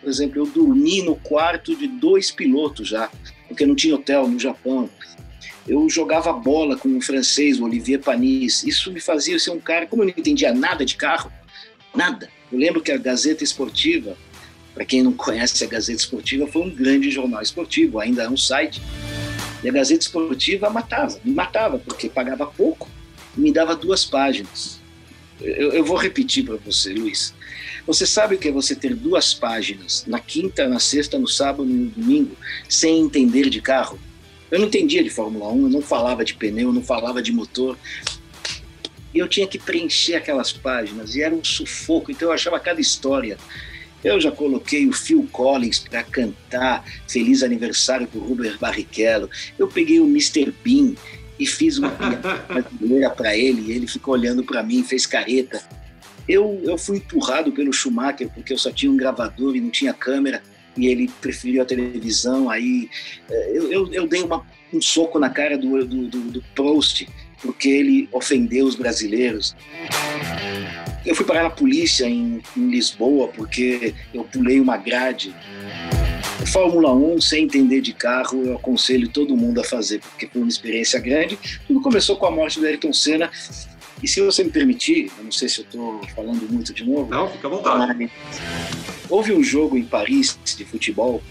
por 0.00 0.08
exemplo, 0.08 0.40
eu 0.40 0.46
dormi 0.46 1.02
no 1.02 1.14
quarto 1.14 1.76
de 1.76 1.86
dois 1.86 2.32
pilotos 2.32 2.88
já, 2.88 3.08
porque 3.46 3.64
não 3.64 3.76
tinha 3.76 3.94
hotel 3.94 4.26
no 4.26 4.38
Japão. 4.38 4.90
Eu 5.68 5.88
jogava 5.88 6.32
bola 6.32 6.76
com 6.76 6.88
um 6.88 7.00
francês, 7.00 7.60
o 7.60 7.64
Olivier 7.64 8.00
Panis. 8.00 8.64
Isso 8.64 8.92
me 8.92 9.00
fazia 9.00 9.38
ser 9.38 9.50
um 9.50 9.60
cara, 9.60 9.86
como 9.86 10.02
eu 10.02 10.06
não 10.06 10.14
entendia 10.16 10.52
nada 10.52 10.84
de 10.84 10.96
carro, 10.96 11.30
nada. 11.94 12.28
Eu 12.50 12.58
lembro 12.58 12.80
que 12.80 12.90
a 12.90 12.98
Gazeta 12.98 13.44
Esportiva 13.44 14.16
para 14.74 14.84
quem 14.84 15.02
não 15.02 15.12
conhece 15.12 15.62
a 15.64 15.66
Gazeta 15.66 16.00
Esportiva, 16.00 16.46
foi 16.46 16.62
um 16.62 16.70
grande 16.70 17.10
jornal 17.10 17.42
esportivo, 17.42 17.98
ainda 17.98 18.22
é 18.22 18.28
um 18.28 18.36
site. 18.36 18.80
E 19.62 19.68
a 19.68 19.72
Gazeta 19.72 20.02
Esportiva 20.02 20.70
matava, 20.70 21.20
me 21.24 21.32
matava, 21.32 21.78
porque 21.78 22.08
pagava 22.08 22.46
pouco 22.46 22.88
e 23.36 23.40
me 23.40 23.52
dava 23.52 23.74
duas 23.74 24.04
páginas. 24.04 24.80
Eu, 25.40 25.72
eu 25.72 25.84
vou 25.84 25.96
repetir 25.96 26.44
para 26.44 26.56
você, 26.56 26.92
Luiz. 26.92 27.34
Você 27.86 28.06
sabe 28.06 28.34
o 28.34 28.38
que 28.38 28.48
é 28.48 28.52
você 28.52 28.74
ter 28.74 28.94
duas 28.94 29.34
páginas 29.34 30.04
na 30.06 30.20
quinta, 30.20 30.68
na 30.68 30.78
sexta, 30.78 31.18
no 31.18 31.26
sábado 31.26 31.68
e 31.68 31.72
no 31.72 31.90
domingo, 31.90 32.36
sem 32.68 33.00
entender 33.00 33.48
de 33.48 33.60
carro? 33.60 33.98
Eu 34.50 34.58
não 34.58 34.66
entendia 34.66 35.02
de 35.02 35.10
Fórmula 35.10 35.50
1, 35.52 35.62
eu 35.62 35.68
não 35.68 35.82
falava 35.82 36.24
de 36.24 36.34
pneu, 36.34 36.68
eu 36.68 36.72
não 36.72 36.82
falava 36.82 37.22
de 37.22 37.32
motor. 37.32 37.78
E 39.12 39.18
eu 39.18 39.28
tinha 39.28 39.46
que 39.46 39.58
preencher 39.58 40.14
aquelas 40.14 40.52
páginas, 40.52 41.14
e 41.16 41.22
era 41.22 41.34
um 41.34 41.42
sufoco, 41.42 42.10
então 42.10 42.28
eu 42.28 42.32
achava 42.32 42.60
cada 42.60 42.80
história 42.80 43.36
eu 44.02 44.20
já 44.20 44.30
coloquei 44.30 44.86
o 44.86 44.92
Phil 44.92 45.28
Collins 45.30 45.78
para 45.78 46.02
cantar 46.02 46.84
Feliz 47.06 47.42
Aniversário 47.42 48.06
para 48.06 48.18
o 48.18 48.24
Robert 48.24 48.58
Barrichello. 48.58 49.28
Eu 49.58 49.68
peguei 49.68 50.00
o 50.00 50.06
Mr. 50.06 50.52
Bean 50.64 50.94
e 51.38 51.46
fiz 51.46 51.78
uma 51.78 51.90
brasileira 52.48 53.10
para 53.10 53.36
ele. 53.36 53.70
E 53.70 53.72
ele 53.72 53.86
ficou 53.86 54.14
olhando 54.14 54.42
para 54.42 54.62
mim, 54.62 54.82
fez 54.82 55.06
careta. 55.06 55.62
Eu, 56.28 56.60
eu 56.64 56.78
fui 56.78 56.98
empurrado 56.98 57.52
pelo 57.52 57.72
Schumacher 57.72 58.28
porque 58.28 58.52
eu 58.52 58.58
só 58.58 58.70
tinha 58.70 58.90
um 58.90 58.96
gravador 58.96 59.54
e 59.56 59.60
não 59.60 59.70
tinha 59.70 59.92
câmera. 59.92 60.42
E 60.76 60.86
ele 60.86 61.10
preferiu 61.20 61.60
a 61.60 61.66
televisão. 61.66 62.48
Aí 62.48 62.88
eh, 63.28 63.52
eu, 63.54 63.72
eu, 63.72 63.92
eu 63.92 64.06
dei 64.06 64.22
uma, 64.22 64.46
um 64.72 64.80
soco 64.80 65.18
na 65.18 65.28
cara 65.28 65.58
do, 65.58 65.84
do, 65.84 66.06
do, 66.06 66.20
do 66.30 66.42
Prost 66.54 67.06
porque 67.42 67.68
ele 67.68 68.08
ofendeu 68.12 68.66
os 68.66 68.74
brasileiros. 68.74 69.56
Eu 71.04 71.14
fui 71.14 71.24
parar 71.24 71.44
na 71.44 71.50
polícia 71.50 72.06
em, 72.06 72.42
em 72.56 72.68
Lisboa 72.68 73.28
porque 73.28 73.94
eu 74.12 74.24
pulei 74.24 74.60
uma 74.60 74.76
grade. 74.76 75.34
Fórmula 76.46 76.92
1, 76.92 77.20
sem 77.20 77.44
entender 77.44 77.80
de 77.80 77.92
carro, 77.92 78.42
eu 78.44 78.56
aconselho 78.56 79.08
todo 79.08 79.36
mundo 79.36 79.60
a 79.60 79.64
fazer, 79.64 80.00
porque 80.00 80.26
foi 80.26 80.42
uma 80.42 80.48
experiência 80.48 80.98
grande. 80.98 81.38
Tudo 81.66 81.80
começou 81.80 82.16
com 82.16 82.26
a 82.26 82.30
morte 82.30 82.58
do 82.58 82.66
Ayrton 82.66 82.92
Senna. 82.92 83.30
E 84.02 84.08
se 84.08 84.20
você 84.20 84.42
me 84.42 84.50
permitir, 84.50 85.10
eu 85.18 85.24
não 85.24 85.32
sei 85.32 85.48
se 85.48 85.60
eu 85.60 85.64
estou 85.64 86.00
falando 86.14 86.50
muito 86.50 86.72
de 86.72 86.84
novo. 86.84 87.10
Não, 87.10 87.28
fica 87.28 87.46
à 87.46 87.50
vontade. 87.50 88.10
Houve 89.08 89.32
um 89.32 89.42
jogo 89.42 89.76
em 89.76 89.84
Paris 89.84 90.38
de 90.56 90.64
futebol, 90.64 91.22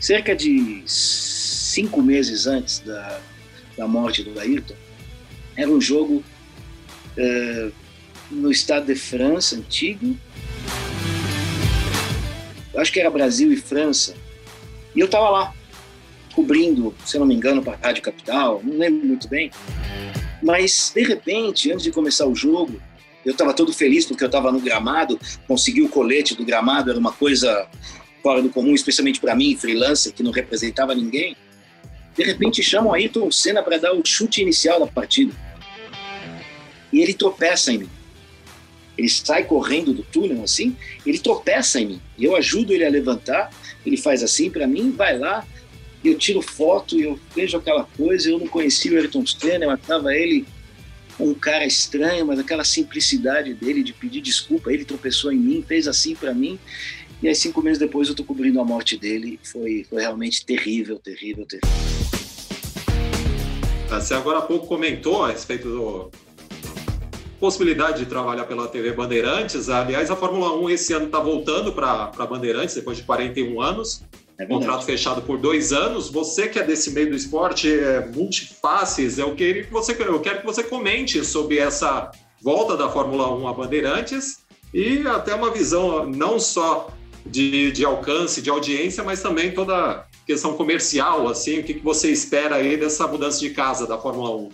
cerca 0.00 0.34
de 0.34 0.82
cinco 0.86 2.02
meses 2.02 2.46
antes 2.46 2.80
da, 2.80 3.20
da 3.76 3.86
morte 3.86 4.22
do 4.22 4.38
Ayrton. 4.40 4.74
Era 5.56 5.70
um 5.70 5.80
jogo 5.80 6.22
uh, 7.16 7.72
no 8.30 8.50
Estado 8.50 8.86
de 8.86 8.94
França, 8.94 9.56
antigo. 9.56 10.16
Acho 12.76 12.92
que 12.92 13.00
era 13.00 13.10
Brasil 13.10 13.52
e 13.52 13.56
França. 13.56 14.14
E 14.94 15.00
eu 15.00 15.06
estava 15.06 15.28
lá, 15.28 15.54
cobrindo, 16.34 16.94
se 17.04 17.18
não 17.18 17.26
me 17.26 17.34
engano, 17.34 17.62
para 17.62 17.74
a 17.74 17.86
Rádio 17.86 18.02
Capital, 18.02 18.60
não 18.64 18.78
lembro 18.78 19.06
muito 19.06 19.28
bem. 19.28 19.50
Mas, 20.42 20.90
de 20.94 21.02
repente, 21.02 21.70
antes 21.70 21.84
de 21.84 21.92
começar 21.92 22.26
o 22.26 22.34
jogo, 22.34 22.80
eu 23.24 23.32
estava 23.32 23.54
todo 23.54 23.72
feliz 23.72 24.04
porque 24.04 24.24
eu 24.24 24.26
estava 24.26 24.50
no 24.50 24.60
gramado, 24.60 25.18
consegui 25.46 25.82
o 25.82 25.88
colete 25.88 26.34
do 26.34 26.44
gramado, 26.44 26.90
era 26.90 26.98
uma 26.98 27.12
coisa 27.12 27.68
fora 28.22 28.42
do 28.42 28.50
comum, 28.50 28.74
especialmente 28.74 29.20
para 29.20 29.34
mim, 29.34 29.56
freelancer, 29.56 30.12
que 30.12 30.22
não 30.22 30.30
representava 30.30 30.94
ninguém. 30.94 31.36
De 32.16 32.22
repente 32.22 32.62
chamam 32.62 32.92
Ayrton 32.92 33.30
Senna 33.30 33.62
para 33.62 33.78
dar 33.78 33.92
o 33.92 34.04
chute 34.04 34.42
inicial 34.42 34.80
da 34.80 34.86
partida. 34.86 35.32
E 36.92 37.00
ele 37.00 37.14
tropeça 37.14 37.72
em 37.72 37.78
mim. 37.78 37.90
Ele 38.96 39.08
sai 39.08 39.44
correndo 39.44 39.94
do 39.94 40.02
túnel 40.02 40.42
assim, 40.42 40.76
ele 41.06 41.18
tropeça 41.18 41.80
em 41.80 41.86
mim. 41.86 42.00
Eu 42.18 42.36
ajudo 42.36 42.72
ele 42.72 42.84
a 42.84 42.90
levantar, 42.90 43.50
ele 43.86 43.96
faz 43.96 44.22
assim 44.22 44.50
para 44.50 44.66
mim, 44.66 44.90
vai 44.90 45.18
lá, 45.18 45.46
eu 46.04 46.16
tiro 46.18 46.42
foto, 46.42 47.00
eu 47.00 47.18
vejo 47.34 47.56
aquela 47.56 47.84
coisa, 47.96 48.28
eu 48.28 48.38
não 48.38 48.46
conhecia 48.46 48.92
o 48.92 48.96
Ayrton 48.96 49.24
Senna, 49.24 49.64
eu 49.64 49.70
achava 49.70 50.14
ele 50.14 50.44
um 51.18 51.34
cara 51.34 51.64
estranho, 51.64 52.26
mas 52.26 52.38
aquela 52.38 52.64
simplicidade 52.64 53.54
dele 53.54 53.82
de 53.82 53.92
pedir 53.92 54.20
desculpa, 54.20 54.72
ele 54.72 54.84
tropeçou 54.84 55.32
em 55.32 55.38
mim, 55.38 55.64
fez 55.66 55.86
assim 55.86 56.14
para 56.14 56.34
mim, 56.34 56.58
e 57.22 57.28
aí 57.28 57.34
cinco 57.34 57.62
meses 57.62 57.78
depois 57.78 58.08
eu 58.08 58.14
tô 58.14 58.24
cobrindo 58.24 58.60
a 58.60 58.64
morte 58.64 58.96
dele, 58.96 59.38
foi, 59.42 59.86
foi 59.88 60.00
realmente 60.00 60.44
terrível, 60.44 60.98
terrível, 60.98 61.46
terrível. 61.46 61.91
Você 64.00 64.14
agora 64.14 64.38
há 64.38 64.42
pouco 64.42 64.66
comentou 64.66 65.24
a 65.24 65.30
respeito 65.30 65.68
do, 65.68 66.10
possibilidade 67.42 67.98
de 67.98 68.06
trabalhar 68.06 68.44
pela 68.44 68.68
TV 68.68 68.92
Bandeirantes. 68.92 69.68
Aliás, 69.68 70.12
a 70.12 70.16
Fórmula 70.16 70.56
1 70.56 70.70
esse 70.70 70.92
ano 70.92 71.06
está 71.06 71.18
voltando 71.18 71.72
para 71.72 72.06
Bandeirantes, 72.24 72.74
depois 72.74 72.98
de 72.98 73.02
41 73.02 73.60
anos. 73.60 74.04
É 74.38 74.46
contrato 74.46 74.84
fechado 74.84 75.22
por 75.22 75.38
dois 75.38 75.72
anos. 75.72 76.08
Você 76.08 76.48
que 76.48 76.58
é 76.58 76.62
desse 76.62 76.92
meio 76.92 77.10
do 77.10 77.16
esporte, 77.16 77.68
é 77.68 78.06
multifaces, 78.14 79.18
eu 79.18 79.34
quero, 79.34 79.64
que 79.64 79.72
você, 79.72 79.92
eu 80.00 80.20
quero 80.20 80.40
que 80.40 80.46
você 80.46 80.62
comente 80.62 81.24
sobre 81.24 81.58
essa 81.58 82.12
volta 82.40 82.76
da 82.76 82.88
Fórmula 82.88 83.28
1 83.34 83.48
a 83.48 83.52
Bandeirantes 83.52 84.44
e 84.72 85.06
até 85.06 85.34
uma 85.34 85.50
visão 85.50 86.06
não 86.06 86.38
só 86.38 86.90
de, 87.26 87.72
de 87.72 87.84
alcance, 87.84 88.40
de 88.40 88.50
audiência, 88.50 89.02
mas 89.02 89.20
também 89.20 89.50
toda 89.50 90.06
questão 90.26 90.56
comercial, 90.56 91.28
assim, 91.28 91.58
o 91.58 91.64
que, 91.64 91.74
que 91.74 91.84
você 91.84 92.10
espera 92.10 92.56
aí 92.56 92.76
dessa 92.76 93.06
mudança 93.06 93.40
de 93.40 93.50
casa 93.50 93.86
da 93.86 93.98
Fórmula 93.98 94.36
1? 94.36 94.50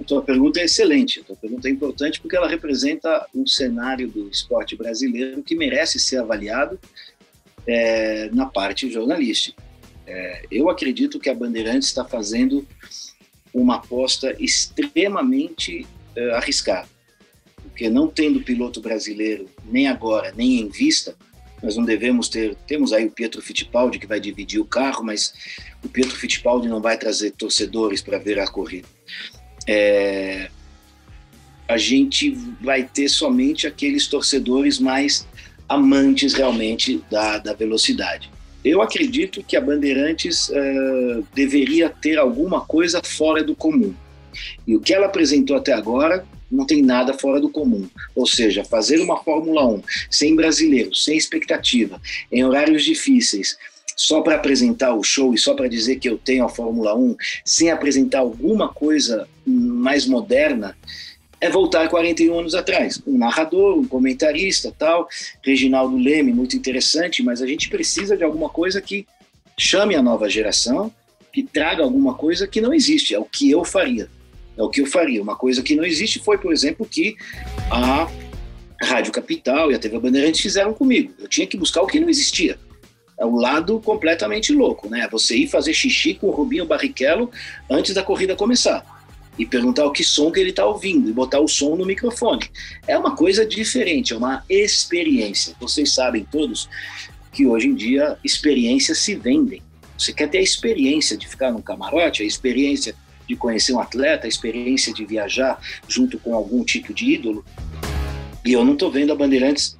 A 0.00 0.04
tua 0.04 0.22
pergunta 0.22 0.60
é 0.60 0.64
excelente, 0.64 1.22
a 1.28 1.34
pergunta 1.36 1.68
é 1.68 1.70
importante 1.70 2.20
porque 2.20 2.36
ela 2.36 2.48
representa 2.48 3.26
um 3.34 3.46
cenário 3.46 4.08
do 4.08 4.28
esporte 4.28 4.74
brasileiro 4.76 5.42
que 5.42 5.54
merece 5.54 5.98
ser 5.98 6.18
avaliado 6.18 6.78
é, 7.66 8.30
na 8.32 8.46
parte 8.46 8.90
jornalística. 8.90 9.62
É, 10.06 10.46
eu 10.50 10.68
acredito 10.68 11.20
que 11.20 11.28
a 11.28 11.34
Bandeirantes 11.34 11.88
está 11.88 12.04
fazendo 12.04 12.66
uma 13.52 13.76
aposta 13.76 14.34
extremamente 14.38 15.86
é, 16.16 16.30
arriscada, 16.32 16.88
porque 17.62 17.88
não 17.90 18.08
tendo 18.08 18.42
piloto 18.42 18.80
brasileiro 18.80 19.48
nem 19.64 19.88
agora, 19.88 20.32
nem 20.34 20.60
em 20.60 20.68
vista, 20.68 21.14
nós 21.62 21.76
não 21.76 21.84
devemos 21.84 22.28
ter. 22.28 22.56
Temos 22.66 22.92
aí 22.92 23.06
o 23.06 23.10
Pietro 23.10 23.40
Fittipaldi 23.40 23.98
que 23.98 24.06
vai 24.06 24.18
dividir 24.18 24.60
o 24.60 24.64
carro, 24.64 25.04
mas 25.04 25.32
o 25.84 25.88
Pietro 25.88 26.16
Fittipaldi 26.16 26.68
não 26.68 26.80
vai 26.80 26.98
trazer 26.98 27.32
torcedores 27.32 28.02
para 28.02 28.18
ver 28.18 28.38
a 28.40 28.46
corrida 28.46 28.88
é, 29.66 30.48
a 31.68 31.76
gente 31.76 32.30
vai 32.60 32.84
ter 32.84 33.08
somente 33.08 33.66
aqueles 33.66 34.06
torcedores 34.06 34.78
mais 34.78 35.26
amantes 35.68 36.34
realmente 36.34 37.02
da, 37.10 37.38
da 37.38 37.54
velocidade. 37.54 38.30
Eu 38.64 38.80
acredito 38.80 39.42
que 39.42 39.56
a 39.56 39.60
Bandeirantes 39.60 40.48
uh, 40.48 41.26
deveria 41.34 41.88
ter 41.88 42.18
alguma 42.18 42.60
coisa 42.60 43.00
fora 43.02 43.42
do 43.42 43.56
comum. 43.56 43.92
E 44.66 44.76
o 44.76 44.80
que 44.80 44.94
ela 44.94 45.06
apresentou 45.06 45.56
até 45.56 45.72
agora 45.72 46.24
não 46.52 46.66
tem 46.66 46.82
nada 46.82 47.14
fora 47.14 47.40
do 47.40 47.48
comum. 47.48 47.88
Ou 48.14 48.26
seja, 48.26 48.62
fazer 48.62 49.00
uma 49.00 49.22
Fórmula 49.22 49.66
1 49.66 49.82
sem 50.10 50.36
brasileiros, 50.36 51.04
sem 51.04 51.16
expectativa, 51.16 52.00
em 52.30 52.44
horários 52.44 52.84
difíceis, 52.84 53.56
só 53.96 54.20
para 54.20 54.36
apresentar 54.36 54.94
o 54.94 55.02
show 55.02 55.32
e 55.34 55.38
só 55.38 55.54
para 55.54 55.68
dizer 55.68 55.96
que 55.96 56.08
eu 56.08 56.18
tenho 56.18 56.44
a 56.44 56.48
Fórmula 56.48 56.94
1, 56.94 57.16
sem 57.44 57.70
apresentar 57.70 58.20
alguma 58.20 58.68
coisa 58.68 59.26
mais 59.46 60.06
moderna, 60.06 60.76
é 61.40 61.50
voltar 61.50 61.88
41 61.88 62.38
anos 62.38 62.54
atrás. 62.54 63.02
Um 63.06 63.18
narrador, 63.18 63.78
um 63.78 63.84
comentarista, 63.84 64.72
tal, 64.76 65.08
Reginaldo 65.42 65.96
Leme, 65.96 66.32
muito 66.32 66.56
interessante, 66.56 67.22
mas 67.22 67.42
a 67.42 67.46
gente 67.46 67.68
precisa 67.68 68.16
de 68.16 68.22
alguma 68.22 68.48
coisa 68.48 68.80
que 68.80 69.06
chame 69.58 69.94
a 69.94 70.02
nova 70.02 70.28
geração, 70.28 70.92
que 71.32 71.42
traga 71.42 71.82
alguma 71.82 72.14
coisa 72.14 72.46
que 72.46 72.60
não 72.60 72.72
existe, 72.72 73.14
é 73.14 73.18
o 73.18 73.24
que 73.24 73.50
eu 73.50 73.64
faria. 73.64 74.08
É 74.56 74.62
o 74.62 74.68
que 74.68 74.80
eu 74.80 74.86
faria. 74.86 75.22
Uma 75.22 75.36
coisa 75.36 75.62
que 75.62 75.74
não 75.74 75.84
existe 75.84 76.18
foi, 76.18 76.38
por 76.38 76.52
exemplo, 76.52 76.86
que 76.86 77.16
a 77.70 78.08
Rádio 78.82 79.12
Capital 79.12 79.70
e 79.70 79.74
a 79.74 79.78
TV 79.78 79.98
Bandeirantes 79.98 80.40
fizeram 80.40 80.74
comigo. 80.74 81.12
Eu 81.18 81.28
tinha 81.28 81.46
que 81.46 81.56
buscar 81.56 81.82
o 81.82 81.86
que 81.86 82.00
não 82.00 82.08
existia. 82.08 82.58
É 83.18 83.24
o 83.24 83.36
lado 83.36 83.78
completamente 83.80 84.52
louco, 84.52 84.88
né? 84.88 85.08
Você 85.10 85.36
ir 85.36 85.46
fazer 85.46 85.72
xixi 85.72 86.14
com 86.14 86.26
o 86.26 86.30
Rubinho 86.30 86.66
Barrichello 86.66 87.30
antes 87.70 87.94
da 87.94 88.02
corrida 88.02 88.34
começar 88.34 88.84
e 89.38 89.46
perguntar 89.46 89.86
o 89.86 89.92
que 89.92 90.04
som 90.04 90.30
que 90.30 90.40
ele 90.40 90.50
está 90.50 90.66
ouvindo 90.66 91.08
e 91.08 91.12
botar 91.12 91.40
o 91.40 91.48
som 91.48 91.76
no 91.76 91.86
microfone. 91.86 92.50
É 92.86 92.98
uma 92.98 93.16
coisa 93.16 93.46
diferente, 93.46 94.12
é 94.12 94.16
uma 94.16 94.44
experiência. 94.48 95.54
Vocês 95.60 95.94
sabem 95.94 96.26
todos 96.30 96.68
que 97.32 97.46
hoje 97.46 97.68
em 97.68 97.74
dia 97.74 98.18
experiências 98.22 98.98
se 98.98 99.14
vendem. 99.14 99.62
Você 99.96 100.12
quer 100.12 100.28
ter 100.28 100.38
a 100.38 100.42
experiência 100.42 101.16
de 101.16 101.28
ficar 101.28 101.52
no 101.52 101.62
camarote, 101.62 102.22
a 102.22 102.26
experiência 102.26 102.94
de 103.28 103.36
conhecer 103.36 103.72
um 103.72 103.80
atleta, 103.80 104.26
a 104.26 104.28
experiência 104.28 104.92
de 104.92 105.04
viajar 105.04 105.60
junto 105.88 106.18
com 106.18 106.34
algum 106.34 106.64
tipo 106.64 106.92
de 106.92 107.12
ídolo. 107.12 107.44
E 108.44 108.52
eu 108.52 108.64
não 108.64 108.72
estou 108.72 108.90
vendo 108.90 109.12
a 109.12 109.16
Bandeirantes 109.16 109.78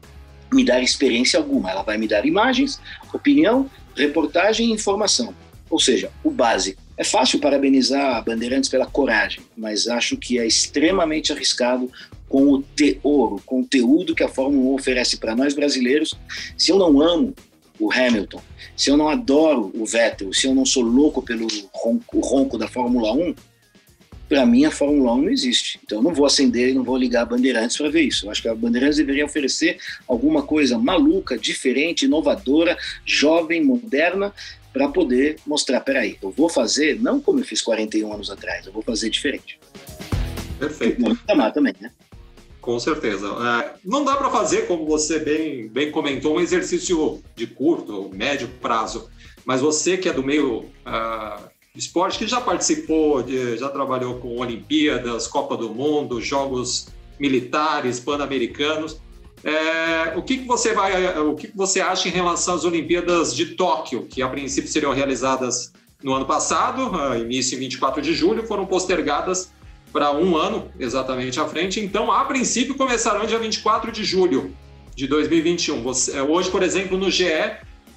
me 0.53 0.65
dar 0.65 0.83
experiência 0.83 1.39
alguma. 1.39 1.71
Ela 1.71 1.83
vai 1.83 1.99
me 1.99 2.07
dar 2.07 2.25
imagens, 2.27 2.81
opinião, 3.13 3.69
reportagem 3.97 4.69
e 4.69 4.73
informação. 4.73 5.35
Ou 5.69 5.81
seja, 5.81 6.11
o 6.23 6.31
básico. 6.31 6.81
É 6.97 7.05
fácil 7.05 7.41
parabenizar 7.41 8.17
a 8.17 8.21
Bandeirantes 8.21 8.69
pela 8.69 8.87
coragem, 8.87 9.43
mas 9.57 9.89
acho 9.89 10.17
que 10.17 10.39
é 10.39 10.47
extremamente 10.47 11.33
arriscado 11.33 11.91
com 12.29 12.53
o 12.53 12.63
teor, 12.63 13.35
o 13.35 13.43
conteúdo 13.45 14.15
que 14.15 14.23
a 14.23 14.29
Fórmula 14.29 14.71
1 14.71 14.75
oferece 14.75 15.17
para 15.17 15.35
nós 15.35 15.55
brasileiros. 15.55 16.15
Se 16.57 16.71
eu 16.71 16.79
não 16.79 17.01
amo 17.01 17.35
o 17.83 17.93
Hamilton, 17.93 18.41
se 18.77 18.91
eu 18.91 18.97
não 18.97 19.09
adoro 19.09 19.73
o 19.75 19.85
Vettel, 19.85 20.33
se 20.33 20.47
eu 20.47 20.55
não 20.55 20.65
sou 20.65 20.85
louco 20.85 21.21
pelo 21.21 21.49
ronco, 21.75 22.21
ronco 22.21 22.57
da 22.57 22.69
Fórmula 22.69 23.13
1, 23.13 23.35
para 24.29 24.47
mim 24.47 24.65
a 24.65 24.71
Fórmula 24.71 25.13
1 25.15 25.23
não 25.23 25.29
existe. 25.29 25.81
Então 25.83 25.99
eu 25.99 26.03
não 26.03 26.15
vou 26.15 26.25
acender 26.25 26.69
e 26.69 26.75
não 26.75 26.85
vou 26.85 26.97
ligar 26.97 27.23
a 27.23 27.27
Bandeirantes 27.27 27.77
para 27.77 27.91
ver 27.91 28.03
isso. 28.03 28.27
Eu 28.27 28.31
acho 28.31 28.41
que 28.41 28.49
a 28.49 28.55
Bandeirantes 28.55 28.99
deveria 28.99 29.25
oferecer 29.25 29.79
alguma 30.07 30.43
coisa 30.43 30.79
maluca, 30.79 31.37
diferente, 31.37 32.05
inovadora, 32.05 32.79
jovem, 33.05 33.63
moderna, 33.65 34.33
para 34.73 34.89
poder 34.89 35.37
mostrar, 35.45 35.81
peraí, 35.81 36.17
eu 36.23 36.31
vou 36.31 36.49
fazer 36.49 36.99
não 37.01 37.21
como 37.21 37.41
eu 37.41 37.45
fiz 37.45 37.61
41 37.61 38.13
anos 38.13 38.31
atrás, 38.31 38.65
eu 38.65 38.73
vou 38.73 38.83
fazer 38.83 39.11
diferente. 39.11 39.59
Perfeito. 40.59 41.19
Amar 41.29 41.53
também, 41.53 41.75
né? 41.81 41.91
Com 42.63 42.79
certeza. 42.79 43.27
É, 43.27 43.75
não 43.85 44.05
dá 44.05 44.17
para 44.17 44.31
fazer, 44.31 44.69
como 44.69 44.87
você 44.87 45.19
bem, 45.19 45.67
bem 45.67 45.91
comentou, 45.91 46.37
um 46.37 46.41
exercício 46.41 47.21
de 47.35 47.45
curto, 47.45 48.09
médio 48.15 48.49
prazo. 48.61 49.11
Mas 49.45 49.61
você 49.61 49.99
que 49.99 50.09
é 50.09 50.13
do 50.13 50.23
meio 50.23 50.61
uh, 50.61 51.51
esporte 51.75 52.21
que 52.21 52.27
já 52.27 52.41
participou, 52.41 53.21
de, 53.21 53.57
já 53.57 53.69
trabalhou 53.69 54.21
com 54.21 54.39
Olimpíadas, 54.39 55.27
Copa 55.27 55.57
do 55.57 55.71
Mundo, 55.71 56.21
Jogos 56.21 56.87
Militares, 57.19 57.99
Pan-Americanos. 57.99 58.97
É, 59.43 60.17
o 60.17 60.23
que, 60.23 60.39
que 60.39 60.47
você 60.47 60.73
vai, 60.73 61.19
o 61.19 61.35
que, 61.35 61.49
que 61.49 61.57
você 61.57 61.81
acha 61.81 62.07
em 62.07 62.13
relação 62.13 62.55
às 62.55 62.65
Olimpíadas 62.65 63.35
de 63.35 63.57
Tóquio, 63.57 64.07
que 64.07 64.23
a 64.23 64.29
princípio 64.29 64.71
seriam 64.71 64.93
realizadas 64.93 65.73
no 66.01 66.15
ano 66.15 66.27
passado, 66.27 66.93
início 67.17 67.57
em 67.57 67.59
24 67.59 68.01
de 68.01 68.15
julho, 68.15 68.47
foram 68.47 68.65
postergadas 68.67 69.51
para 69.93 70.11
um 70.13 70.37
ano 70.37 70.71
exatamente 70.79 71.39
à 71.39 71.47
frente. 71.47 71.81
Então, 71.81 72.11
a 72.11 72.25
princípio, 72.25 72.75
começarão 72.75 73.27
dia 73.27 73.39
24 73.39 73.93
de 73.93 74.05
julho 74.05 74.55
de 74.95 75.07
2021. 75.07 75.83
Você, 75.83 76.21
hoje, 76.21 76.51
por 76.51 76.63
exemplo, 76.63 76.97
no 76.97 77.11
GE 77.11 77.27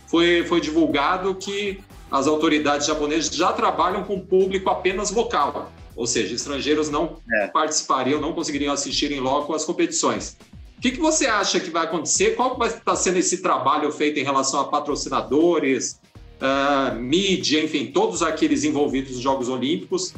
foi, 0.07 0.43
foi 0.45 0.59
divulgado 0.59 1.33
que 1.35 1.79
as 2.11 2.27
autoridades 2.27 2.85
japonesas 2.85 3.35
já 3.35 3.51
trabalham 3.51 4.03
com 4.03 4.19
público 4.19 4.69
apenas 4.69 5.11
local, 5.11 5.71
ou 5.95 6.05
seja, 6.05 6.35
estrangeiros 6.35 6.89
não 6.89 7.17
é. 7.33 7.47
participariam, 7.47 8.21
não 8.21 8.33
conseguiriam 8.33 8.73
assistir 8.73 9.11
em 9.11 9.19
loco 9.19 9.53
às 9.53 9.65
competições. 9.65 10.37
O 10.77 10.81
que, 10.81 10.91
que 10.91 10.99
você 10.99 11.25
acha 11.25 11.59
que 11.59 11.69
vai 11.69 11.85
acontecer? 11.85 12.35
Qual 12.35 12.57
vai 12.57 12.67
estar 12.67 12.95
sendo 12.95 13.17
esse 13.17 13.41
trabalho 13.41 13.91
feito 13.91 14.19
em 14.19 14.23
relação 14.23 14.59
a 14.59 14.65
patrocinadores, 14.65 15.99
uh, 16.39 16.95
mídia, 16.95 17.63
enfim, 17.63 17.87
todos 17.87 18.21
aqueles 18.21 18.63
envolvidos 18.63 19.13
nos 19.13 19.21
Jogos 19.21 19.49
Olímpicos? 19.49 20.13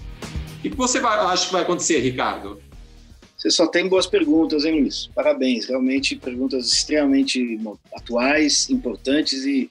O 0.57 0.61
que, 0.61 0.69
você 0.69 0.99
vai, 0.99 1.17
acha 1.19 1.47
que 1.47 1.53
vai 1.53 1.61
acontecer, 1.61 1.99
Ricardo? 1.99 2.61
Você 3.37 3.51
só 3.51 3.67
tem 3.67 3.87
boas 3.87 4.07
perguntas, 4.07 4.65
hein, 4.65 4.81
Luiz? 4.81 5.07
Parabéns, 5.13 5.67
realmente 5.67 6.15
perguntas 6.15 6.67
extremamente 6.71 7.59
atuais, 7.93 8.69
importantes 8.69 9.45
e 9.45 9.69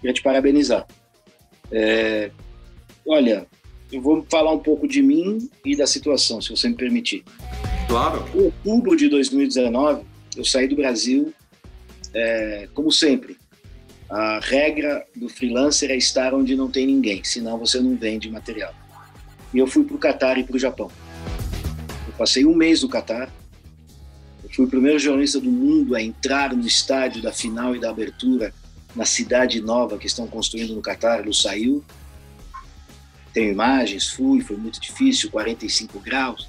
queria 0.00 0.14
te 0.14 0.22
parabenizar. 0.22 0.86
É, 1.70 2.30
olha, 3.06 3.46
eu 3.92 4.00
vou 4.00 4.24
falar 4.30 4.52
um 4.52 4.58
pouco 4.58 4.88
de 4.88 5.02
mim 5.02 5.50
e 5.64 5.76
da 5.76 5.86
situação, 5.86 6.40
se 6.40 6.50
você 6.50 6.68
me 6.68 6.74
permitir. 6.74 7.22
Claro. 7.86 8.24
Em 8.34 8.44
outubro 8.44 8.96
de 8.96 9.08
2019, 9.08 10.04
eu 10.36 10.44
saí 10.44 10.66
do 10.66 10.76
Brasil, 10.76 11.32
é, 12.14 12.68
como 12.72 12.90
sempre. 12.90 13.36
A 14.08 14.40
regra 14.40 15.04
do 15.14 15.28
freelancer 15.28 15.90
é 15.90 15.96
estar 15.96 16.34
onde 16.34 16.56
não 16.56 16.70
tem 16.70 16.86
ninguém, 16.86 17.22
senão 17.22 17.58
você 17.58 17.80
não 17.80 17.96
vende 17.96 18.30
material. 18.30 18.74
E 19.54 19.58
eu 19.58 19.66
fui 19.68 19.84
para 19.84 19.94
o 19.94 19.98
Catar 19.98 20.36
e 20.36 20.42
para 20.42 20.56
o 20.56 20.58
Japão. 20.58 20.90
Eu 22.08 22.12
passei 22.18 22.44
um 22.44 22.54
mês 22.54 22.82
no 22.82 22.88
Catar. 22.88 23.32
Eu 24.42 24.50
fui 24.52 24.64
o 24.64 24.68
primeiro 24.68 24.98
jornalista 24.98 25.40
do 25.40 25.50
mundo 25.50 25.94
a 25.94 26.02
entrar 26.02 26.54
no 26.54 26.66
estádio 26.66 27.22
da 27.22 27.32
final 27.32 27.74
e 27.76 27.80
da 27.80 27.88
abertura 27.88 28.52
na 28.94 29.04
cidade 29.04 29.60
nova 29.60 29.96
que 29.96 30.06
estão 30.06 30.26
construindo 30.26 30.74
no 30.74 30.82
Catar, 30.82 31.24
saiu. 31.32 31.84
Tenho 33.32 33.52
imagens, 33.52 34.10
fui, 34.10 34.40
foi 34.40 34.56
muito 34.56 34.80
difícil, 34.80 35.30
45 35.30 35.98
graus. 36.00 36.48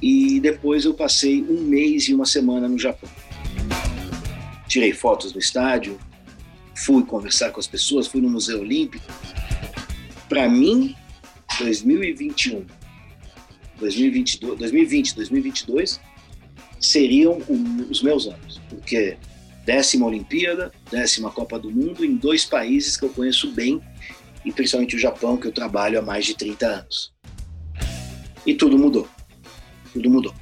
E 0.00 0.40
depois 0.40 0.84
eu 0.84 0.94
passei 0.94 1.42
um 1.42 1.62
mês 1.62 2.08
e 2.08 2.14
uma 2.14 2.24
semana 2.24 2.68
no 2.68 2.78
Japão. 2.78 3.10
Tirei 4.66 4.92
fotos 4.92 5.32
do 5.32 5.38
estádio, 5.38 5.98
fui 6.74 7.02
conversar 7.02 7.50
com 7.50 7.60
as 7.60 7.66
pessoas, 7.66 8.06
fui 8.06 8.20
no 8.20 8.30
Museu 8.30 8.60
Olímpico. 8.60 9.04
Para 10.28 10.48
mim, 10.48 10.94
2021, 11.58 12.64
2022, 13.78 14.58
2020, 14.58 15.14
2022 15.14 16.00
seriam 16.80 17.38
os 17.90 18.02
meus 18.02 18.26
anos, 18.26 18.60
porque 18.68 19.16
décima 19.64 20.06
Olimpíada, 20.06 20.72
décima 20.90 21.30
Copa 21.30 21.58
do 21.58 21.70
Mundo 21.70 22.04
em 22.04 22.16
dois 22.16 22.44
países 22.44 22.96
que 22.96 23.04
eu 23.04 23.10
conheço 23.10 23.50
bem, 23.52 23.80
e 24.44 24.52
principalmente 24.52 24.96
o 24.96 24.98
Japão, 24.98 25.36
que 25.36 25.46
eu 25.46 25.52
trabalho 25.52 25.98
há 25.98 26.02
mais 26.02 26.24
de 26.24 26.34
30 26.34 26.66
anos. 26.66 27.12
E 28.46 28.54
tudo 28.54 28.78
mudou. 28.78 29.06
Tudo 29.92 30.08
mudou. 30.08 30.34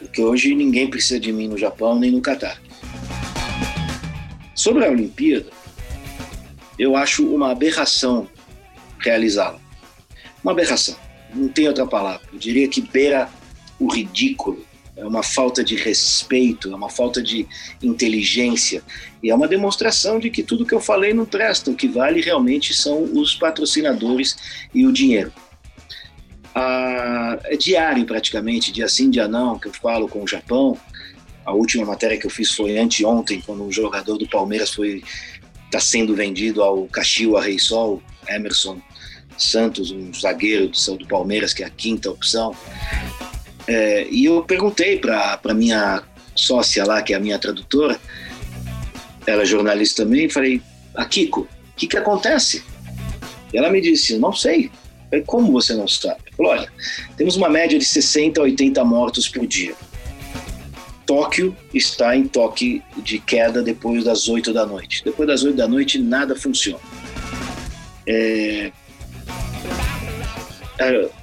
Porque 0.00 0.22
hoje 0.22 0.54
ninguém 0.54 0.88
precisa 0.88 1.20
de 1.20 1.32
mim 1.32 1.46
no 1.46 1.58
Japão 1.58 1.98
nem 1.98 2.10
no 2.10 2.20
Catar. 2.20 2.60
Sobre 4.54 4.84
a 4.84 4.90
Olimpíada, 4.90 5.50
eu 6.78 6.96
acho 6.96 7.26
uma 7.32 7.52
aberração 7.52 8.28
realizá-la. 8.98 9.65
Uma 10.46 10.52
aberração. 10.52 10.94
Não 11.34 11.48
tem 11.48 11.66
outra 11.66 11.84
palavra. 11.84 12.20
Eu 12.32 12.38
diria 12.38 12.68
que 12.68 12.80
beira 12.80 13.28
o 13.80 13.92
ridículo 13.92 14.64
é 14.96 15.04
uma 15.04 15.24
falta 15.24 15.64
de 15.64 15.74
respeito, 15.74 16.70
é 16.70 16.76
uma 16.76 16.88
falta 16.88 17.20
de 17.20 17.48
inteligência 17.82 18.80
e 19.20 19.28
é 19.28 19.34
uma 19.34 19.48
demonstração 19.48 20.20
de 20.20 20.30
que 20.30 20.44
tudo 20.44 20.64
que 20.64 20.72
eu 20.72 20.78
falei 20.78 21.12
não 21.12 21.26
presta. 21.26 21.68
O 21.68 21.74
que 21.74 21.88
vale 21.88 22.20
realmente 22.20 22.72
são 22.72 23.02
os 23.02 23.34
patrocinadores 23.34 24.36
e 24.72 24.86
o 24.86 24.92
dinheiro. 24.92 25.32
Ah, 26.54 27.40
é 27.46 27.56
diário 27.56 28.06
praticamente, 28.06 28.70
dia 28.70 28.86
sim, 28.86 29.10
dia 29.10 29.26
não, 29.26 29.58
que 29.58 29.66
eu 29.66 29.72
falo 29.72 30.06
com 30.06 30.22
o 30.22 30.28
Japão. 30.28 30.78
A 31.44 31.52
última 31.52 31.84
matéria 31.84 32.16
que 32.16 32.26
eu 32.26 32.30
fiz 32.30 32.52
foi 32.52 32.78
anteontem, 32.78 33.42
quando 33.44 33.64
o 33.64 33.72
jogador 33.72 34.16
do 34.16 34.28
Palmeiras 34.28 34.72
foi 34.72 35.02
está 35.64 35.80
sendo 35.80 36.14
vendido 36.14 36.62
ao 36.62 36.86
Caxiwa 36.86 37.42
Rei 37.42 37.58
Sol, 37.58 38.00
Emerson 38.28 38.80
Santos, 39.38 39.90
um 39.90 40.12
zagueiro 40.12 40.68
do, 40.68 40.96
do 40.96 41.06
Palmeiras, 41.06 41.52
que 41.52 41.62
é 41.62 41.66
a 41.66 41.70
quinta 41.70 42.10
opção. 42.10 42.54
É, 43.66 44.06
e 44.10 44.24
eu 44.24 44.42
perguntei 44.42 44.98
para 44.98 45.54
minha 45.54 46.02
sócia 46.34 46.84
lá, 46.84 47.02
que 47.02 47.12
é 47.12 47.16
a 47.16 47.20
minha 47.20 47.38
tradutora, 47.38 47.98
ela 49.26 49.42
é 49.42 49.46
jornalista 49.46 50.04
também, 50.04 50.28
falei, 50.28 50.62
a 50.94 51.04
Kiko, 51.04 51.40
o 51.40 51.48
que, 51.76 51.86
que 51.86 51.96
acontece? 51.96 52.62
E 53.52 53.58
ela 53.58 53.70
me 53.70 53.80
disse, 53.80 54.18
não 54.18 54.32
sei. 54.32 54.70
Falei, 55.10 55.24
como 55.24 55.52
você 55.52 55.74
não 55.74 55.88
sabe? 55.88 56.20
Falei, 56.36 56.52
olha, 56.52 56.72
temos 57.16 57.36
uma 57.36 57.48
média 57.48 57.78
de 57.78 57.84
60 57.84 58.40
a 58.40 58.44
80 58.44 58.84
mortos 58.84 59.28
por 59.28 59.46
dia. 59.46 59.74
Tóquio 61.04 61.56
está 61.72 62.16
em 62.16 62.26
toque 62.26 62.82
de 62.96 63.20
queda 63.20 63.62
depois 63.62 64.04
das 64.04 64.28
8 64.28 64.52
da 64.52 64.66
noite. 64.66 65.02
Depois 65.04 65.28
das 65.28 65.44
8 65.44 65.56
da 65.56 65.68
noite, 65.68 65.98
nada 65.98 66.34
funciona. 66.34 66.80
É, 68.06 68.72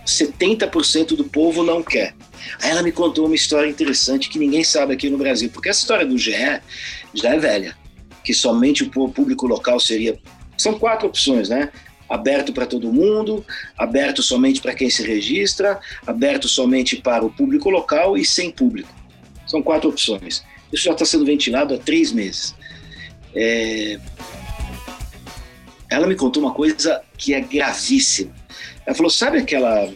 70% 0.06 1.16
do 1.16 1.24
povo 1.26 1.64
não 1.64 1.84
quer. 1.84 2.16
Aí 2.62 2.72
ela 2.72 2.82
me 2.82 2.92
contou 2.92 3.26
uma 3.26 3.36
história 3.36 3.70
interessante 3.70 4.30
que 4.30 4.40
ninguém 4.40 4.64
sabe 4.64 4.94
aqui 4.94 5.10
no 5.10 5.18
Brasil, 5.18 5.50
porque 5.50 5.70
essa 5.70 5.82
história 5.82 6.06
do 6.06 6.18
GE 6.18 6.62
já 7.14 7.34
é 7.34 7.40
velha, 7.40 7.78
que 8.24 8.34
somente 8.34 8.84
o 8.84 8.90
público 9.10 9.48
local 9.48 9.80
seria 9.80 10.20
São 10.58 10.78
quatro 10.78 11.08
opções, 11.08 11.50
né? 11.50 11.72
Aberto 12.10 12.54
para 12.54 12.66
todo 12.66 12.92
mundo, 12.94 13.46
aberto 13.78 14.22
somente 14.22 14.62
para 14.62 14.76
quem 14.76 14.90
se 14.90 15.04
registra, 15.04 15.80
aberto 16.06 16.48
somente 16.48 16.96
para 16.98 17.26
o 17.26 17.30
público 17.30 17.70
local 17.70 18.18
e 18.18 18.26
sem 18.26 18.52
público. 18.52 18.90
São 19.48 19.64
quatro 19.64 19.90
opções. 19.90 20.44
Isso 20.72 20.84
já 20.84 20.92
está 20.92 21.06
sendo 21.06 21.26
ventilado 21.26 21.74
há 21.74 21.78
três 21.78 22.12
meses. 22.12 22.56
É... 23.36 24.00
Ela 25.90 26.08
me 26.08 26.16
contou 26.16 26.42
uma 26.42 26.54
coisa 26.54 27.02
que 27.18 27.34
é 27.34 27.42
gravíssima. 27.42 28.34
Ela 28.86 28.96
falou: 28.96 29.10
sabe 29.10 29.38
aquela 29.38 29.92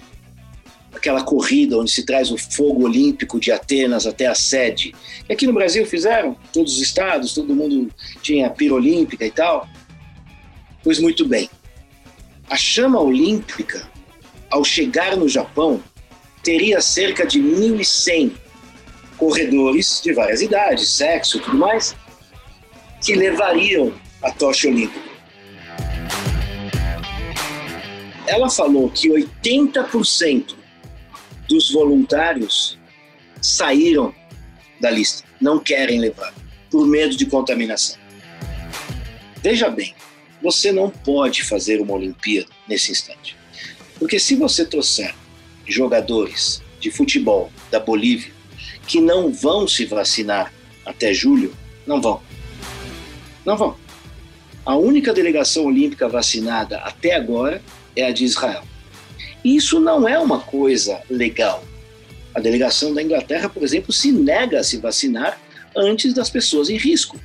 aquela 0.97 1.23
corrida 1.23 1.78
onde 1.78 1.91
se 1.91 2.04
traz 2.04 2.32
o 2.32 2.38
fogo 2.38 2.84
olímpico 2.86 3.39
de 3.39 3.52
Atenas 3.52 4.08
até 4.08 4.26
a 4.26 4.36
sede. 4.36 4.93
E 5.30 5.34
aqui 5.34 5.45
no 5.45 5.54
Brasil 5.54 5.86
fizeram, 5.86 6.36
todos 6.52 6.76
os 6.76 6.82
estados, 6.82 7.34
todo 7.34 7.56
mundo 7.56 7.93
tinha 8.21 8.50
pira 8.50 8.73
olímpica 8.73 9.26
e 9.26 9.32
tal. 9.32 9.67
Pois 10.84 11.00
muito 11.00 11.28
bem. 11.28 11.50
A 12.50 12.58
chama 12.58 13.00
olímpica, 13.00 13.89
ao 14.50 14.63
chegar 14.63 15.15
no 15.15 15.30
Japão, 15.30 15.84
teria 16.41 16.82
cerca 16.82 17.26
de 17.26 17.39
1.100 17.39 18.32
corredores 19.17 20.02
de 20.04 20.13
várias 20.13 20.41
idades, 20.41 20.89
sexo 20.89 21.38
e 21.38 21.41
tudo 21.41 21.58
mais, 21.58 21.95
que 23.04 23.13
levariam 23.15 23.93
a 24.21 24.32
tocha 24.32 24.67
olímpica. 24.67 25.07
Ela 28.28 28.50
falou 28.50 28.90
que 28.90 29.10
80% 29.10 30.54
dos 31.48 31.72
voluntários 31.72 32.78
saíram 33.42 34.13
da 34.82 34.92
lista, 34.92 35.24
não 35.40 35.58
querem 35.58 36.00
levar, 36.00 36.34
por 36.70 36.86
medo 36.86 37.16
de 37.16 37.26
contaminação. 37.26 37.98
Veja 39.42 39.70
bem, 39.70 39.96
você 40.42 40.72
não 40.72 40.90
pode 40.90 41.44
fazer 41.44 41.80
uma 41.82 41.94
Olimpíada 41.94 42.50
nesse 42.68 42.92
instante. 42.92 43.38
Porque 43.98 44.20
se 44.20 44.36
você 44.36 44.66
trouxer 44.66 45.16
jogadores 45.66 46.62
de 46.80 46.92
futebol 46.92 47.52
da 47.72 47.80
Bolívia 47.80 48.32
que 48.86 49.02
não 49.02 49.32
vão 49.32 49.68
se 49.68 49.86
vacinar 49.86 50.54
até 50.86 51.13
julho, 51.13 51.56
não 51.86 52.02
vão. 52.02 52.22
Não 53.46 53.58
vão. 53.58 53.78
A 54.66 54.76
única 54.76 55.13
delegação 55.13 55.66
olímpica 55.66 56.08
vacinada 56.08 56.80
até 56.80 57.16
agora 57.16 57.62
é 57.98 58.06
a 58.06 58.12
de 58.12 58.24
Israel. 58.24 58.64
Isso 59.44 59.80
não 59.80 60.08
é 60.08 60.18
uma 60.18 60.40
coisa 60.40 61.02
legal. 61.10 61.64
A 62.34 62.40
delegação 62.40 62.94
da 62.94 63.02
Inglaterra, 63.02 63.50
por 63.50 63.64
exemplo, 63.64 63.92
se 63.92 64.12
nega 64.12 64.60
a 64.60 64.64
se 64.64 64.78
vacinar 64.78 65.40
antes 65.76 66.14
das 66.14 66.30
pessoas 66.30 66.70
em 66.70 66.78
risco. 66.78 67.20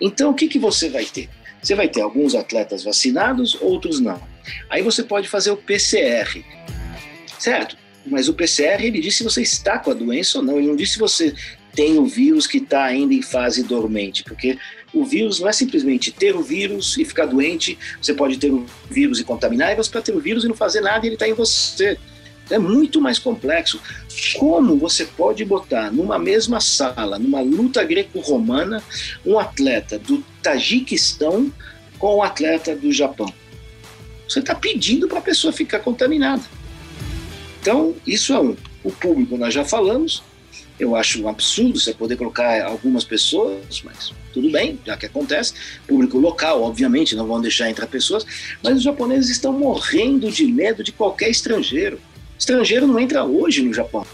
Então, 0.00 0.30
o 0.30 0.34
que, 0.34 0.48
que 0.48 0.58
você 0.58 0.88
vai 0.88 1.04
ter? 1.04 1.28
Você 1.62 1.74
vai 1.74 1.88
ter 1.88 2.00
alguns 2.00 2.34
atletas 2.34 2.82
vacinados, 2.82 3.56
outros 3.60 4.00
não. 4.00 4.20
Aí 4.68 4.82
você 4.82 5.04
pode 5.04 5.28
fazer 5.28 5.50
o 5.50 5.56
PCR, 5.56 6.44
certo? 7.38 7.76
Mas 8.04 8.28
o 8.28 8.34
PCR 8.34 8.84
ele 8.84 9.00
diz 9.00 9.16
se 9.16 9.22
você 9.22 9.42
está 9.42 9.78
com 9.78 9.90
a 9.90 9.94
doença 9.94 10.38
ou 10.38 10.44
não. 10.44 10.58
Ele 10.58 10.66
não 10.66 10.76
diz 10.76 10.92
se 10.92 10.98
você 10.98 11.34
tem 11.74 11.98
o 11.98 12.04
vírus 12.06 12.46
que 12.46 12.58
está 12.58 12.84
ainda 12.84 13.14
em 13.14 13.22
fase 13.22 13.62
dormente, 13.62 14.24
porque 14.24 14.58
o 14.92 15.04
vírus 15.04 15.40
não 15.40 15.48
é 15.48 15.52
simplesmente 15.52 16.10
ter 16.10 16.36
o 16.36 16.42
vírus 16.42 16.96
e 16.98 17.04
ficar 17.04 17.26
doente, 17.26 17.78
você 18.00 18.12
pode 18.12 18.36
ter 18.38 18.50
o 18.52 18.66
vírus 18.90 19.18
e 19.18 19.24
contaminar, 19.24 19.72
e 19.72 19.76
você 19.76 19.90
pode 19.90 20.04
ter 20.04 20.14
o 20.14 20.20
vírus 20.20 20.44
e 20.44 20.48
não 20.48 20.54
fazer 20.54 20.80
nada 20.80 21.04
e 21.04 21.08
ele 21.08 21.14
está 21.14 21.28
em 21.28 21.32
você. 21.32 21.98
É 22.50 22.58
muito 22.58 23.00
mais 23.00 23.18
complexo. 23.18 23.80
Como 24.38 24.76
você 24.76 25.06
pode 25.06 25.44
botar 25.44 25.90
numa 25.90 26.18
mesma 26.18 26.60
sala, 26.60 27.18
numa 27.18 27.40
luta 27.40 27.82
greco-romana, 27.82 28.82
um 29.24 29.38
atleta 29.38 29.98
do 29.98 30.22
Tajiquistão 30.42 31.50
com 31.98 32.16
um 32.16 32.22
atleta 32.22 32.76
do 32.76 32.92
Japão? 32.92 33.32
Você 34.28 34.40
está 34.40 34.54
pedindo 34.54 35.08
para 35.08 35.18
a 35.18 35.22
pessoa 35.22 35.52
ficar 35.52 35.78
contaminada. 35.78 36.42
Então, 37.60 37.94
isso 38.06 38.32
é 38.32 38.40
um. 38.40 38.56
O 38.82 38.90
público 38.90 39.36
nós 39.36 39.54
já 39.54 39.64
falamos, 39.64 40.22
eu 40.78 40.96
acho 40.96 41.22
um 41.22 41.28
absurdo 41.28 41.78
você 41.78 41.92
poder 41.92 42.16
colocar 42.16 42.64
algumas 42.64 43.04
pessoas, 43.04 43.82
mas 43.82 44.12
tudo 44.32 44.50
bem, 44.50 44.78
já 44.84 44.96
que 44.96 45.06
acontece. 45.06 45.54
Público 45.86 46.18
local, 46.18 46.62
obviamente, 46.62 47.14
não 47.14 47.26
vão 47.26 47.40
deixar 47.40 47.70
entrar 47.70 47.86
pessoas, 47.86 48.24
mas 48.62 48.78
os 48.78 48.82
japoneses 48.82 49.30
estão 49.30 49.52
morrendo 49.52 50.30
de 50.30 50.46
medo 50.46 50.82
de 50.82 50.92
qualquer 50.92 51.30
estrangeiro. 51.30 52.00
Estrangeiro 52.38 52.86
não 52.86 52.98
entra 52.98 53.24
hoje 53.24 53.62
no 53.62 53.72
Japão. 53.72 54.06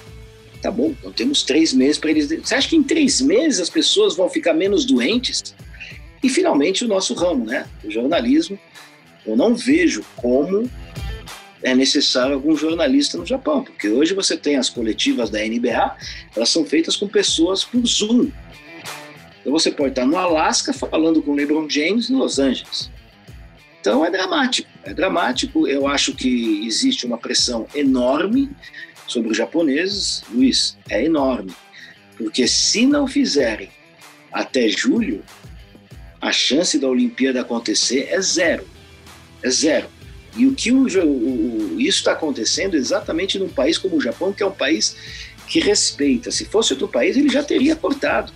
Tá 0.61 0.71
bom, 0.71 0.93
então 0.99 1.13
temos 1.13 1.43
três 1.45 1.73
meses 1.73 1.99
para 1.99 2.11
eles. 2.11 2.29
Você 2.29 2.55
acha 2.55 2.69
que 2.69 2.77
em 2.77 2.83
três 2.83 3.21
meses 3.21 3.61
as 3.61 3.71
pessoas 3.71 4.17
vão 4.17 4.29
ficar 4.29 4.53
menos 4.53 4.85
doentes? 4.85 5.55
E 6.23 6.29
finalmente 6.29 6.85
o 6.85 6.89
nosso 6.89 7.15
ramo, 7.15 7.45
né? 7.45 7.67
O 7.85 7.91
jornalismo. 7.91 8.59
Eu 9.25 9.37
não 9.37 9.55
vejo 9.55 10.05
como 10.17 10.69
é 11.63 11.75
necessário 11.75 12.35
algum 12.35 12.57
jornalista 12.57 13.19
no 13.19 13.27
Japão, 13.27 13.65
porque 13.65 13.89
hoje 13.89 14.15
você 14.15 14.37
tem 14.37 14.57
as 14.57 14.71
coletivas 14.71 15.31
da 15.31 15.41
NBA, 15.41 15.97
elas 16.37 16.49
são 16.49 16.65
feitas 16.65 16.97
com 16.97 17.09
pessoas 17.09 17.65
por 17.65 17.85
Zoom. 17.87 18.31
Então 19.41 19.53
você 19.53 19.71
pode 19.71 19.91
estar 19.91 20.07
no 20.07 20.17
Alasca 20.17 20.73
falando 20.73 21.23
com 21.23 21.35
LeBron 21.35 21.69
James 21.69 22.11
em 22.11 22.15
Los 22.15 22.39
Angeles. 22.39 22.91
Então 23.81 24.05
é 24.05 24.11
dramático, 24.11 24.69
é 24.85 24.93
dramático. 24.93 25.67
Eu 25.67 25.87
acho 25.87 26.15
que 26.15 26.67
existe 26.67 27.07
uma 27.07 27.19
pressão 27.19 27.67
enorme 27.75 28.51
sobre 29.07 29.31
os 29.31 29.37
japoneses, 29.37 30.23
Luiz, 30.31 30.77
é 30.91 31.03
enorme, 31.05 31.53
porque 32.17 32.47
se 32.47 32.87
não 32.87 33.07
fizerem 33.07 33.71
até 34.31 34.69
julho, 34.69 35.25
a 36.21 36.31
chance 36.31 36.79
da 36.79 36.89
Olimpíada 36.89 37.41
acontecer 37.41 38.09
é 38.11 38.21
zero, 38.21 38.69
é 39.43 39.49
zero. 39.49 39.89
E 40.37 40.47
o 40.47 40.55
que 40.55 40.71
o, 40.71 40.85
o, 40.85 41.81
isso 41.81 41.99
está 41.99 42.13
acontecendo 42.13 42.75
exatamente 42.75 43.39
num 43.39 43.49
país 43.49 43.79
como 43.79 43.97
o 43.97 44.01
Japão, 44.01 44.33
que 44.33 44.43
é 44.43 44.47
um 44.47 44.53
país 44.53 44.97
que 45.47 45.61
respeita. 45.61 46.31
Se 46.31 46.45
fosse 46.45 46.73
outro 46.73 46.89
país, 46.89 47.17
ele 47.17 47.29
já 47.29 47.43
teria 47.43 47.75
cortado. 47.75 48.33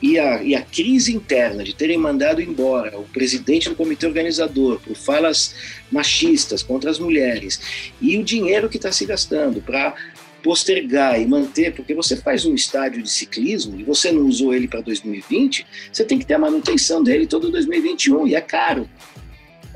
E 0.00 0.18
a, 0.18 0.42
e 0.42 0.54
a 0.54 0.60
crise 0.60 1.14
interna 1.14 1.64
de 1.64 1.74
terem 1.74 1.96
mandado 1.96 2.42
embora 2.42 2.98
o 2.98 3.04
presidente 3.04 3.70
do 3.70 3.74
comitê 3.74 4.06
organizador 4.06 4.78
por 4.80 4.94
falas 4.94 5.54
machistas 5.90 6.62
contra 6.62 6.90
as 6.90 6.98
mulheres 6.98 7.90
e 7.98 8.18
o 8.18 8.22
dinheiro 8.22 8.68
que 8.68 8.76
está 8.76 8.92
se 8.92 9.06
gastando 9.06 9.62
para 9.62 9.94
postergar 10.42 11.20
e 11.20 11.26
manter, 11.26 11.74
porque 11.74 11.94
você 11.94 12.14
faz 12.14 12.44
um 12.44 12.54
estádio 12.54 13.02
de 13.02 13.10
ciclismo 13.10 13.80
e 13.80 13.82
você 13.82 14.12
não 14.12 14.26
usou 14.26 14.54
ele 14.54 14.68
para 14.68 14.80
2020, 14.82 15.66
você 15.90 16.04
tem 16.04 16.18
que 16.18 16.26
ter 16.26 16.34
a 16.34 16.38
manutenção 16.38 17.02
dele 17.02 17.26
todo 17.26 17.50
2021 17.50 18.28
e 18.28 18.34
é 18.34 18.40
caro 18.40 18.88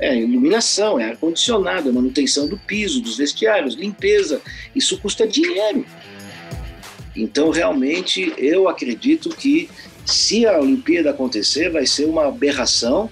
é 0.01 0.17
iluminação, 0.17 0.99
é 0.99 1.05
ar-condicionado, 1.05 1.87
é 1.87 1.91
manutenção 1.91 2.47
do 2.47 2.57
piso, 2.57 2.99
dos 2.99 3.17
vestiários, 3.17 3.75
limpeza. 3.75 4.41
Isso 4.75 4.97
custa 4.97 5.27
dinheiro. 5.27 5.85
Então, 7.15 7.51
realmente, 7.51 8.33
eu 8.37 8.67
acredito 8.67 9.29
que 9.29 9.69
se 10.03 10.45
a 10.47 10.59
Olimpíada 10.59 11.11
acontecer, 11.11 11.69
vai 11.69 11.85
ser 11.85 12.05
uma 12.05 12.27
aberração 12.27 13.09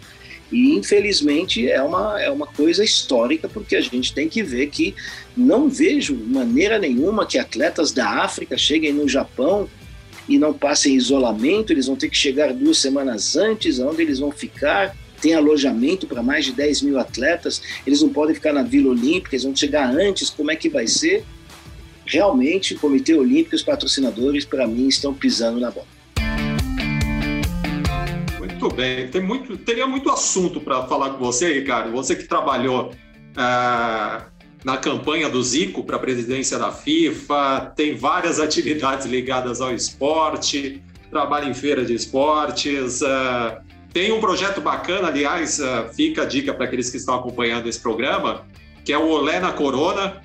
e, 0.51 0.75
infelizmente, 0.75 1.69
é 1.69 1.81
uma, 1.81 2.19
é 2.19 2.31
uma 2.31 2.47
coisa 2.47 2.83
histórica, 2.83 3.47
porque 3.47 3.75
a 3.75 3.81
gente 3.81 4.11
tem 4.11 4.27
que 4.27 4.41
ver 4.41 4.67
que 4.67 4.95
não 5.37 5.69
vejo 5.69 6.15
maneira 6.15 6.79
nenhuma 6.79 7.25
que 7.25 7.37
atletas 7.37 7.91
da 7.91 8.23
África 8.23 8.57
cheguem 8.57 8.91
no 8.91 9.07
Japão 9.07 9.69
e 10.27 10.39
não 10.39 10.53
passem 10.53 10.95
isolamento, 10.95 11.71
eles 11.71 11.85
vão 11.85 11.95
ter 11.95 12.09
que 12.09 12.17
chegar 12.17 12.51
duas 12.53 12.79
semanas 12.79 13.35
antes, 13.35 13.79
onde 13.79 14.01
eles 14.01 14.17
vão 14.19 14.31
ficar 14.31 14.95
tem 15.19 15.33
alojamento 15.33 16.07
para 16.07 16.23
mais 16.23 16.45
de 16.45 16.53
10 16.53 16.81
mil 16.83 16.99
atletas, 16.99 17.61
eles 17.85 18.01
não 18.01 18.09
podem 18.09 18.33
ficar 18.35 18.53
na 18.53 18.63
Vila 18.63 18.89
Olímpica, 18.89 19.35
eles 19.35 19.43
vão 19.43 19.55
chegar 19.55 19.89
antes, 19.89 20.29
como 20.29 20.51
é 20.51 20.55
que 20.55 20.69
vai 20.69 20.87
ser? 20.87 21.23
Realmente, 22.05 22.73
o 22.73 22.79
Comitê 22.79 23.13
Olímpico 23.13 23.53
e 23.53 23.57
os 23.57 23.63
patrocinadores, 23.63 24.43
para 24.43 24.65
mim, 24.65 24.87
estão 24.87 25.13
pisando 25.13 25.59
na 25.59 25.69
bola. 25.69 25.87
Muito 28.39 28.75
bem, 28.75 29.07
tem 29.07 29.21
muito, 29.21 29.55
teria 29.57 29.87
muito 29.87 30.09
assunto 30.09 30.59
para 30.59 30.85
falar 30.87 31.11
com 31.11 31.19
você, 31.19 31.53
Ricardo. 31.53 31.91
Você 31.91 32.15
que 32.15 32.23
trabalhou 32.23 32.91
ah, 33.37 34.25
na 34.65 34.75
campanha 34.77 35.29
do 35.29 35.41
Zico 35.41 35.83
para 35.83 35.95
a 35.95 35.99
presidência 35.99 36.57
da 36.57 36.71
FIFA, 36.71 37.73
tem 37.75 37.95
várias 37.95 38.39
atividades 38.39 39.05
ligadas 39.05 39.61
ao 39.61 39.73
esporte, 39.73 40.81
trabalha 41.09 41.47
em 41.47 41.53
feira 41.53 41.85
de 41.85 41.93
esportes. 41.93 43.01
Ah, 43.03 43.61
tem 43.93 44.11
um 44.11 44.19
projeto 44.19 44.61
bacana, 44.61 45.07
aliás, 45.07 45.59
uh, 45.59 45.93
fica 45.93 46.23
a 46.23 46.25
dica 46.25 46.53
para 46.53 46.65
aqueles 46.65 46.89
que 46.89 46.97
estão 46.97 47.15
acompanhando 47.15 47.67
esse 47.67 47.79
programa, 47.79 48.45
que 48.85 48.93
é 48.93 48.97
o 48.97 49.07
Olé 49.07 49.39
na 49.39 49.51
Corona. 49.51 50.21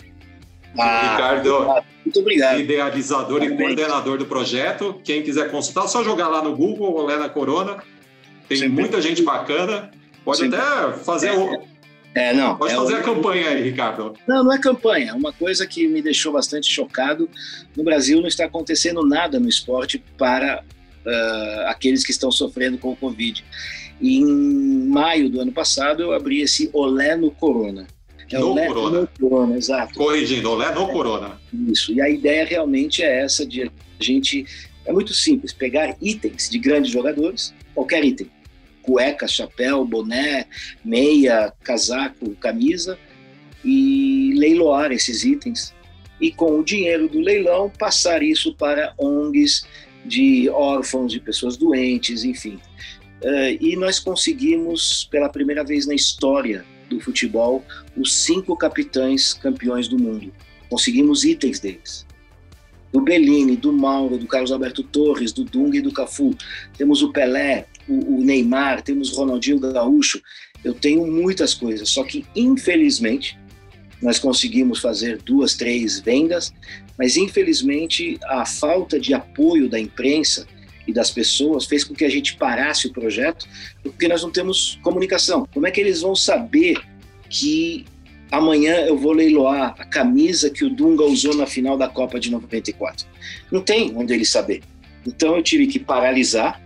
Ah, 0.79 1.12
Ricardo, 1.12 1.85
muito 2.05 2.20
obrigado. 2.20 2.61
Idealizador 2.61 3.42
e 3.42 3.57
coordenador 3.57 4.18
do 4.18 4.27
projeto. 4.27 5.00
Quem 5.03 5.22
quiser 5.22 5.50
consultar, 5.50 5.88
só 5.88 6.05
jogar 6.05 6.29
lá 6.29 6.42
no 6.42 6.55
Google 6.55 6.94
Olé 6.94 7.16
na 7.16 7.29
Corona. 7.29 7.83
Tem 8.48 8.59
Sempre. 8.59 8.83
muita 8.83 9.00
gente 9.00 9.22
bacana. 9.22 9.90
Pode 10.24 10.38
Sempre. 10.38 10.59
até 10.59 10.92
fazer 10.98 11.29
é, 11.29 11.38
o. 11.38 11.62
É, 12.14 12.35
não. 12.35 12.57
Pode 12.57 12.74
é 12.74 12.77
fazer 12.77 12.94
o... 12.94 12.96
a 12.98 13.03
campanha 13.03 13.48
aí, 13.48 13.62
Ricardo. 13.62 14.14
Não, 14.27 14.44
não 14.44 14.53
é 14.53 14.59
campanha. 14.59 15.11
É 15.11 15.14
uma 15.14 15.33
coisa 15.33 15.66
que 15.66 15.88
me 15.88 16.03
deixou 16.03 16.33
bastante 16.33 16.70
chocado. 16.70 17.29
No 17.74 17.83
Brasil 17.83 18.20
não 18.20 18.29
está 18.29 18.44
acontecendo 18.44 19.07
nada 19.07 19.40
no 19.40 19.48
esporte 19.48 20.03
para 20.18 20.62
uh, 21.07 21.69
aqueles 21.69 22.05
que 22.05 22.11
estão 22.11 22.31
sofrendo 22.31 22.79
com 22.79 22.93
o 22.93 22.97
Covid. 22.97 23.45
E 24.01 24.19
em 24.19 24.87
maio 24.87 25.29
do 25.29 25.40
ano 25.40 25.53
passado 25.53 26.03
eu 26.03 26.12
abri 26.12 26.40
esse 26.40 26.69
Olé 26.73 27.17
no 27.17 27.31
Corona. 27.31 27.87
É 28.31 28.38
no 28.38 28.51
Olé 28.51 28.67
Corona. 28.67 29.01
No 29.01 29.29
Corona, 29.29 29.57
exato. 29.57 29.95
Corrigindo, 29.95 30.51
Olé 30.51 30.75
no 30.75 30.88
Corona. 30.88 31.40
Isso. 31.69 31.93
E 31.93 32.01
a 32.01 32.09
ideia 32.09 32.45
realmente 32.45 33.03
é 33.03 33.21
essa 33.21 33.47
de 33.47 33.62
a 33.62 33.71
gente 34.01 34.45
é 34.85 34.93
muito 34.93 35.14
simples, 35.14 35.53
pegar 35.53 35.97
itens 36.01 36.51
de 36.51 36.59
grandes 36.59 36.90
jogadores, 36.90 37.55
qualquer 37.75 38.05
item, 38.05 38.31
cueca, 38.83 39.27
chapéu, 39.27 39.85
boné, 39.85 40.47
meia, 40.85 41.53
casaco, 41.62 42.35
camisa, 42.37 42.99
e 43.64 44.35
leiloar 44.37 44.93
esses 44.93 45.25
itens. 45.25 45.73
E 46.21 46.31
com 46.31 46.61
o 46.61 46.64
dinheiro 46.64 47.09
do 47.09 47.19
leilão, 47.19 47.71
passar 47.71 48.23
isso 48.23 48.55
para 48.55 48.93
ONGs 48.99 49.64
de 50.05 50.49
órfãos, 50.51 51.12
de 51.12 51.21
pessoas 51.21 51.57
doentes, 51.57 52.25
enfim. 52.25 52.59
Uh, 53.23 53.57
e 53.61 53.77
nós 53.77 53.99
conseguimos, 53.99 55.09
pela 55.11 55.29
primeira 55.29 55.64
vez 55.64 55.87
na 55.87 55.95
história 55.95 56.64
do 56.90 57.01
futebol, 57.01 57.64
os 57.97 58.14
cinco 58.14 58.57
capitães 58.57 59.33
campeões 59.33 59.88
do 59.88 59.99
mundo. 59.99 60.33
Conseguimos 60.69 61.25
itens 61.25 61.59
deles. 61.59 62.07
Do 62.93 63.01
Bellini, 63.01 63.57
do 63.57 63.73
Mauro, 63.73 64.19
do 64.19 64.27
Carlos 64.27 64.53
Alberto 64.53 64.83
Torres, 64.83 65.33
do 65.33 65.43
Dunga 65.45 65.79
e 65.79 65.81
do 65.81 65.93
Cafu. 65.93 66.35
Temos 66.77 67.03
o 67.03 67.12
Pelé, 67.12 67.67
o, 67.88 68.17
o 68.17 68.25
Neymar, 68.25 68.83
temos 68.83 69.12
o 69.12 69.17
Ronaldinho 69.17 69.59
Gaúcho. 69.59 70.21
Eu 70.62 70.75
tenho 70.75 71.07
muitas 71.07 71.55
coisas, 71.55 71.88
só 71.90 72.05
que 72.05 72.25
infelizmente 72.37 73.38
nós 74.05 74.19
conseguimos 74.19 74.81
fazer 74.81 75.17
duas, 75.23 75.55
três 75.55 75.99
vendas, 75.99 76.53
mas 76.99 77.17
infelizmente 77.17 78.19
a 78.25 78.45
falta 78.45 79.01
de 79.01 79.14
apoio 79.14 79.67
da 79.67 79.81
imprensa 79.81 80.47
e 80.87 80.93
das 80.93 81.11
pessoas 81.11 81.64
fez 81.64 81.83
com 81.85 81.95
que 81.95 82.05
a 82.05 82.11
gente 82.11 82.37
parasse 82.37 82.87
o 82.87 82.93
projeto, 82.93 83.49
porque 83.83 84.07
nós 84.07 84.23
não 84.23 84.31
temos 84.31 84.79
comunicação. 84.83 85.49
Como 85.55 85.67
é 85.67 85.71
que 85.71 85.81
eles 85.81 86.03
vão 86.03 86.14
saber 86.14 86.79
que 87.31 87.87
amanhã 88.31 88.81
eu 88.81 88.99
vou 88.99 89.12
leiloar 89.12 89.75
a 89.79 89.87
camisa 89.87 90.51
que 90.51 90.67
o 90.67 90.69
Dunga 90.69 91.05
usou 91.05 91.35
na 91.35 91.47
final 91.47 91.79
da 91.79 91.88
Copa 91.88 92.21
de 92.21 92.31
94? 92.31 93.07
Não 93.51 93.62
tem 93.62 93.97
onde 93.97 94.12
eles 94.12 94.29
saber. 94.29 94.62
Então 95.07 95.35
eu 95.35 95.43
tive 95.43 95.67
que 95.67 95.79
paralisar 95.79 96.61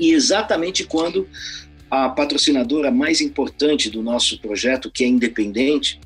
e 0.00 0.12
exatamente 0.12 0.84
quando 0.84 1.28
a 1.90 2.08
patrocinadora 2.08 2.90
mais 2.90 3.20
importante 3.20 3.90
do 3.90 4.02
nosso 4.02 4.40
projeto, 4.40 4.90
que 4.90 5.04
é 5.04 5.06
independente, 5.06 6.00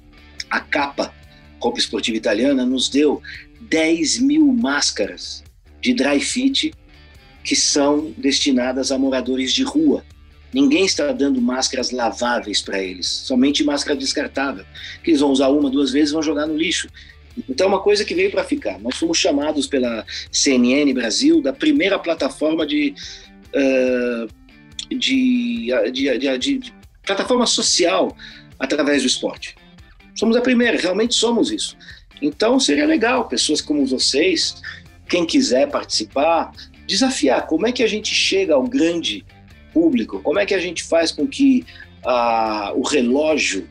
a 0.51 0.61
capa 0.61 1.15
Copa 1.61 1.79
Esportiva 1.79 2.17
Italiana, 2.17 2.65
nos 2.65 2.89
deu 2.89 3.23
10 3.61 4.19
mil 4.21 4.47
máscaras 4.47 5.45
de 5.81 5.93
dry 5.93 6.19
fit 6.19 6.73
que 7.45 7.55
são 7.55 8.13
destinadas 8.17 8.91
a 8.91 8.99
moradores 8.99 9.53
de 9.53 9.63
rua. 9.63 10.05
Ninguém 10.53 10.85
está 10.85 11.13
dando 11.13 11.41
máscaras 11.41 11.91
laváveis 11.93 12.61
para 12.61 12.83
eles, 12.83 13.07
somente 13.07 13.63
máscara 13.63 13.97
descartável, 13.97 14.65
que 15.05 15.11
eles 15.11 15.21
vão 15.21 15.31
usar 15.31 15.49
uma, 15.49 15.71
duas 15.71 15.93
vezes 15.93 16.11
e 16.11 16.13
vão 16.13 16.23
jogar 16.23 16.47
no 16.47 16.57
lixo. 16.57 16.89
Então, 17.49 17.67
é 17.67 17.69
uma 17.69 17.81
coisa 17.81 18.05
que 18.05 18.15
veio 18.15 18.31
para 18.31 18.43
ficar. 18.43 18.79
Nós 18.81 18.97
fomos 18.97 19.17
chamados 19.17 19.67
pela 19.67 20.05
CNN 20.33 20.93
Brasil 20.93 21.41
da 21.41 21.53
primeira 21.53 21.99
plataforma 21.99 22.67
de, 22.67 22.95
uh, 23.55 24.97
de, 24.97 25.69
de, 25.93 26.19
de, 26.19 26.39
de 26.39 26.75
plataforma 27.07 27.47
social 27.47 28.15
através 28.59 29.03
do 29.03 29.07
esporte. 29.07 29.55
Somos 30.14 30.37
a 30.37 30.40
primeira, 30.40 30.79
realmente 30.79 31.14
somos 31.14 31.51
isso. 31.51 31.77
Então, 32.20 32.61
seria 32.61 32.87
legal 32.87 33.29
pessoas 33.29 33.61
como 33.61 33.87
vocês, 33.87 34.61
quem 35.09 35.25
quiser 35.25 35.70
participar, 35.70 36.53
desafiar 36.87 37.46
como 37.46 37.66
é 37.66 37.73
que 37.73 37.83
a 37.83 37.87
gente 37.87 38.14
chega 38.14 38.55
ao 38.55 38.64
grande 38.64 39.25
público, 39.73 40.20
como 40.20 40.38
é 40.38 40.46
que 40.46 40.55
a 40.55 40.59
gente 40.59 40.83
faz 40.83 41.12
com 41.12 41.27
que 41.27 41.64
ah, 42.05 42.73
o 42.75 42.83
relógio 42.83 43.66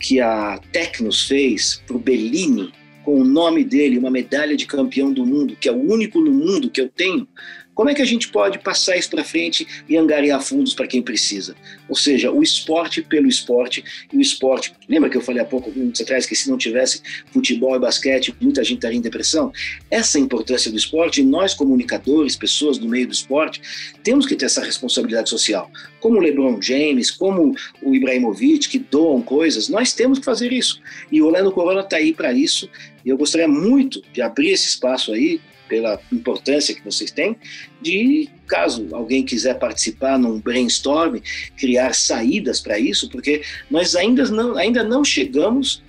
que 0.00 0.20
a 0.20 0.58
Tecnos 0.72 1.26
fez 1.26 1.82
para 1.86 1.96
o 1.96 1.98
Bellini, 1.98 2.72
com 3.04 3.20
o 3.20 3.24
nome 3.24 3.64
dele, 3.64 3.98
uma 3.98 4.10
medalha 4.10 4.56
de 4.56 4.66
campeão 4.66 5.12
do 5.12 5.24
mundo, 5.24 5.56
que 5.58 5.68
é 5.68 5.72
o 5.72 5.92
único 5.92 6.20
no 6.20 6.30
mundo 6.30 6.70
que 6.70 6.80
eu 6.80 6.88
tenho, 6.88 7.28
como 7.74 7.90
é 7.90 7.94
que 7.94 8.02
a 8.02 8.06
gente 8.06 8.28
pode 8.28 8.58
passar 8.58 8.96
isso 8.96 9.10
para 9.10 9.24
frente 9.24 9.66
e 9.88 9.96
angariar 9.96 10.40
fundos 10.40 10.74
para 10.74 10.86
quem 10.86 11.02
precisa? 11.02 11.56
Ou 11.88 11.96
seja, 11.96 12.30
o 12.30 12.42
esporte 12.42 13.02
pelo 13.02 13.28
esporte 13.28 13.84
e 14.12 14.16
o 14.16 14.20
esporte. 14.20 14.72
Lembra 14.88 15.10
que 15.10 15.16
eu 15.16 15.20
falei 15.20 15.42
há 15.42 15.44
pouco 15.44 15.70
minutos 15.70 16.00
atrás 16.00 16.24
que 16.26 16.36
se 16.36 16.48
não 16.48 16.56
tivesse 16.56 17.02
futebol 17.32 17.74
e 17.74 17.78
basquete, 17.78 18.34
muita 18.40 18.62
gente 18.62 18.76
estaria 18.76 18.98
em 18.98 19.02
depressão? 19.02 19.52
Essa 19.90 20.18
é 20.18 20.20
importância 20.20 20.70
do 20.70 20.76
esporte 20.76 21.22
nós, 21.22 21.54
comunicadores, 21.54 22.36
pessoas 22.36 22.78
do 22.78 22.88
meio 22.88 23.06
do 23.06 23.12
esporte, 23.12 23.60
temos 24.02 24.26
que 24.26 24.36
ter 24.36 24.46
essa 24.46 24.62
responsabilidade 24.62 25.28
social. 25.28 25.70
Como 26.00 26.18
o 26.18 26.20
LeBron 26.20 26.60
James, 26.60 27.10
como 27.10 27.56
o 27.82 27.94
Ibrahimovic, 27.94 28.68
que 28.68 28.78
doam 28.78 29.20
coisas, 29.20 29.68
nós 29.68 29.92
temos 29.92 30.18
que 30.18 30.24
fazer 30.24 30.52
isso. 30.52 30.80
E 31.10 31.20
o 31.20 31.26
Orlando 31.26 31.50
Corona 31.50 31.80
está 31.80 31.96
aí 31.96 32.12
para 32.12 32.32
isso. 32.32 32.68
E 33.04 33.08
eu 33.08 33.16
gostaria 33.16 33.48
muito 33.48 34.02
de 34.12 34.22
abrir 34.22 34.50
esse 34.50 34.68
espaço 34.68 35.12
aí 35.12 35.40
pela 35.68 36.00
importância 36.12 36.74
que 36.74 36.84
vocês 36.84 37.10
têm, 37.10 37.36
de 37.80 38.28
caso 38.46 38.88
alguém 38.92 39.24
quiser 39.24 39.58
participar 39.58 40.18
num 40.18 40.40
brainstorm, 40.40 41.18
criar 41.56 41.94
saídas 41.94 42.60
para 42.60 42.78
isso, 42.78 43.08
porque 43.08 43.42
nós 43.70 43.94
ainda 43.94 44.24
não, 44.26 44.56
ainda 44.56 44.82
não 44.82 45.04
chegamos 45.04 45.82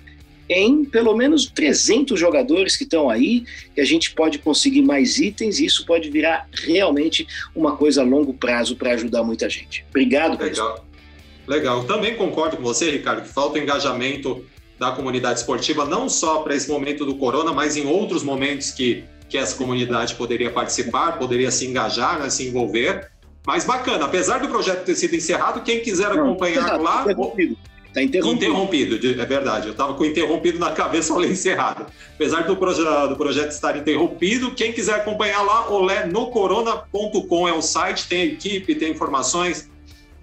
em 0.48 0.84
pelo 0.84 1.16
menos 1.16 1.46
300 1.46 2.18
jogadores 2.18 2.76
que 2.76 2.84
estão 2.84 3.10
aí, 3.10 3.44
que 3.74 3.80
a 3.80 3.84
gente 3.84 4.14
pode 4.14 4.38
conseguir 4.38 4.82
mais 4.82 5.18
itens 5.18 5.58
e 5.58 5.66
isso 5.66 5.84
pode 5.84 6.08
virar 6.08 6.48
realmente 6.52 7.26
uma 7.54 7.76
coisa 7.76 8.02
a 8.02 8.04
longo 8.04 8.32
prazo 8.32 8.76
para 8.76 8.92
ajudar 8.92 9.22
muita 9.22 9.48
gente. 9.48 9.84
Obrigado, 9.90 10.40
Legal. 10.40 10.86
Legal. 11.46 11.84
Também 11.84 12.16
concordo 12.16 12.56
com 12.56 12.62
você, 12.62 12.90
Ricardo, 12.90 13.22
que 13.22 13.28
falta 13.28 13.58
engajamento 13.58 14.44
da 14.78 14.90
comunidade 14.90 15.40
esportiva, 15.40 15.84
não 15.84 16.08
só 16.08 16.42
para 16.42 16.54
esse 16.54 16.68
momento 16.68 17.04
do 17.06 17.16
corona, 17.16 17.52
mas 17.52 17.76
em 17.76 17.86
outros 17.86 18.22
momentos 18.22 18.70
que 18.70 19.04
que 19.28 19.36
essa 19.36 19.56
comunidade 19.56 20.14
poderia 20.14 20.50
participar, 20.50 21.18
poderia 21.18 21.50
se 21.50 21.66
engajar, 21.66 22.18
né, 22.20 22.30
se 22.30 22.46
envolver. 22.46 23.10
Mas 23.46 23.64
bacana, 23.64 24.04
apesar 24.06 24.38
do 24.38 24.48
projeto 24.48 24.84
ter 24.84 24.94
sido 24.96 25.14
encerrado, 25.14 25.62
quem 25.62 25.80
quiser 25.80 26.14
Não, 26.14 26.24
acompanhar 26.24 26.66
tá 26.66 26.76
lá. 26.76 27.02
Interrompido. 27.02 27.56
Está 27.86 28.02
interrompido. 28.02 28.44
Interrompido, 28.44 29.22
é 29.22 29.24
verdade. 29.24 29.66
Eu 29.68 29.72
estava 29.72 29.94
com 29.94 30.04
interrompido 30.04 30.58
na 30.58 30.72
cabeça, 30.72 31.14
falei 31.14 31.30
encerrado. 31.30 31.86
Apesar 32.14 32.42
do, 32.42 32.56
proje 32.56 32.82
do 33.08 33.16
projeto 33.16 33.52
estar 33.52 33.76
interrompido, 33.76 34.50
quem 34.50 34.72
quiser 34.72 34.96
acompanhar 34.96 35.42
lá, 35.42 35.70
olenocorona.com 35.70 37.48
é 37.48 37.52
o 37.52 37.62
site, 37.62 38.08
tem 38.08 38.24
equipe, 38.24 38.74
tem 38.74 38.90
informações, 38.90 39.70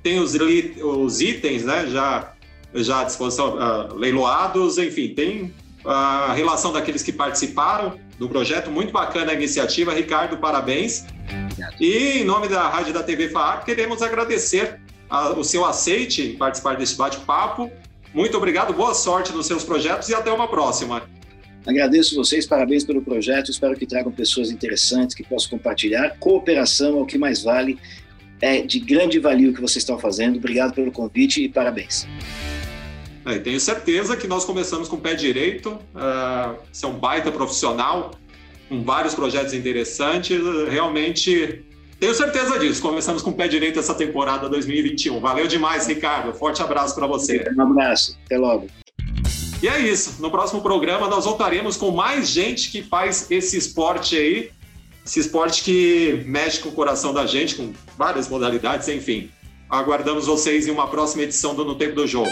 tem 0.04 0.20
os, 0.20 0.36
os 0.36 1.22
itens 1.22 1.64
né, 1.64 1.88
já, 1.88 2.34
já 2.76 3.02
à 3.02 3.04
disposição, 3.06 3.56
uh, 3.56 3.96
leiloados, 3.96 4.78
enfim, 4.78 5.10
tem 5.10 5.54
a 5.86 6.34
relação 6.34 6.72
daqueles 6.72 7.02
que 7.02 7.12
participaram 7.12 8.00
do 8.18 8.30
projeto. 8.30 8.70
Muito 8.70 8.92
bacana 8.92 9.32
a 9.32 9.36
iniciativa. 9.36 9.94
Ricardo, 9.94 10.38
parabéns. 10.38 11.06
E 11.80 12.20
em 12.20 12.24
nome 12.24 12.48
da 12.48 12.68
Rádio 12.68 12.94
da 12.94 13.04
TV 13.04 13.30
FAAP, 13.30 13.66
queremos 13.66 14.02
agradecer 14.02 14.80
a, 15.10 15.30
o 15.32 15.44
seu 15.44 15.66
aceite 15.66 16.22
em 16.22 16.38
participar 16.38 16.76
desse 16.78 16.96
bate-papo. 16.96 17.72
Muito 18.14 18.38
obrigado, 18.38 18.74
boa 18.74 18.94
sorte 18.94 19.32
nos 19.34 19.48
seus 19.48 19.64
projetos 19.64 20.10
e 20.10 20.16
até 20.16 20.32
uma 20.32 20.48
próxima. 20.48 21.04
Agradeço 21.66 22.16
vocês, 22.16 22.46
parabéns 22.46 22.84
pelo 22.84 23.02
projeto. 23.02 23.50
Espero 23.50 23.76
que 23.76 23.86
tragam 23.86 24.12
pessoas 24.12 24.52
interessantes 24.52 25.16
que 25.16 25.24
possam 25.24 25.52
compartilhar. 25.52 26.18
Cooperação 26.20 27.00
é 27.00 27.02
o 27.02 27.06
que 27.06 27.18
mais 27.18 27.42
vale. 27.44 27.80
É 28.42 28.62
de 28.62 28.80
grande 28.80 29.20
valia 29.20 29.50
o 29.50 29.54
que 29.54 29.62
vocês 29.62 29.78
estão 29.78 29.98
fazendo. 29.98 30.38
Obrigado 30.38 30.74
pelo 30.74 30.92
convite 30.92 31.44
e 31.44 31.50
parabéns. 31.50 32.06
Tenho 33.44 33.60
certeza 33.60 34.18
que 34.18 34.28
nós 34.28 34.44
começamos 34.46 34.88
com 34.88 34.98
o 34.98 35.00
pé 35.00 35.14
direito. 35.14 35.72
Uh, 35.72 36.58
você 36.72 36.86
é 36.86 36.90
um 36.90 37.00
baita 37.00 37.32
profissional, 37.32 38.12
com 38.68 38.84
vários 38.84 39.14
projetos 39.16 39.54
interessantes. 39.54 40.40
Realmente 40.70 41.64
tenho 42.00 42.14
certeza 42.14 42.60
disso. 42.60 42.82
Começamos 42.82 43.22
com 43.22 43.30
o 43.30 43.34
pé 43.34 43.48
direito 43.48 43.80
essa 43.80 43.94
temporada 43.94 44.50
2021. 44.50 45.22
Valeu 45.22 45.48
demais, 45.48 45.88
Ricardo. 45.88 46.34
Forte 46.34 46.62
abraço 46.62 46.94
para 46.96 47.08
você. 47.08 47.50
Um 47.56 47.62
abraço. 47.62 48.18
Até 48.26 48.38
logo. 48.38 48.68
E 49.62 49.70
é 49.70 49.80
isso. 49.80 50.22
No 50.22 50.30
próximo 50.30 50.62
programa 50.62 51.08
nós 51.08 51.24
voltaremos 51.24 51.78
com 51.78 51.92
mais 51.92 52.28
gente 52.28 52.70
que 52.70 52.84
faz 52.84 53.32
esse 53.32 53.58
esporte 53.58 54.18
aí. 54.18 54.52
Esse 55.06 55.22
esporte 55.22 55.64
que 55.64 56.24
mexe 56.26 56.60
com 56.60 56.68
o 56.68 56.72
coração 56.74 57.14
da 57.14 57.26
gente, 57.26 57.56
com 57.56 57.72
várias 57.98 58.28
modalidades, 58.28 58.90
enfim. 58.90 59.32
Aguardamos 59.70 60.28
vocês 60.28 60.68
em 60.68 60.72
uma 60.72 60.90
próxima 60.90 61.24
edição 61.24 61.56
do 61.56 61.64
No 61.64 61.76
Tempo 61.76 61.96
do 61.96 62.06
Jogo. 62.06 62.30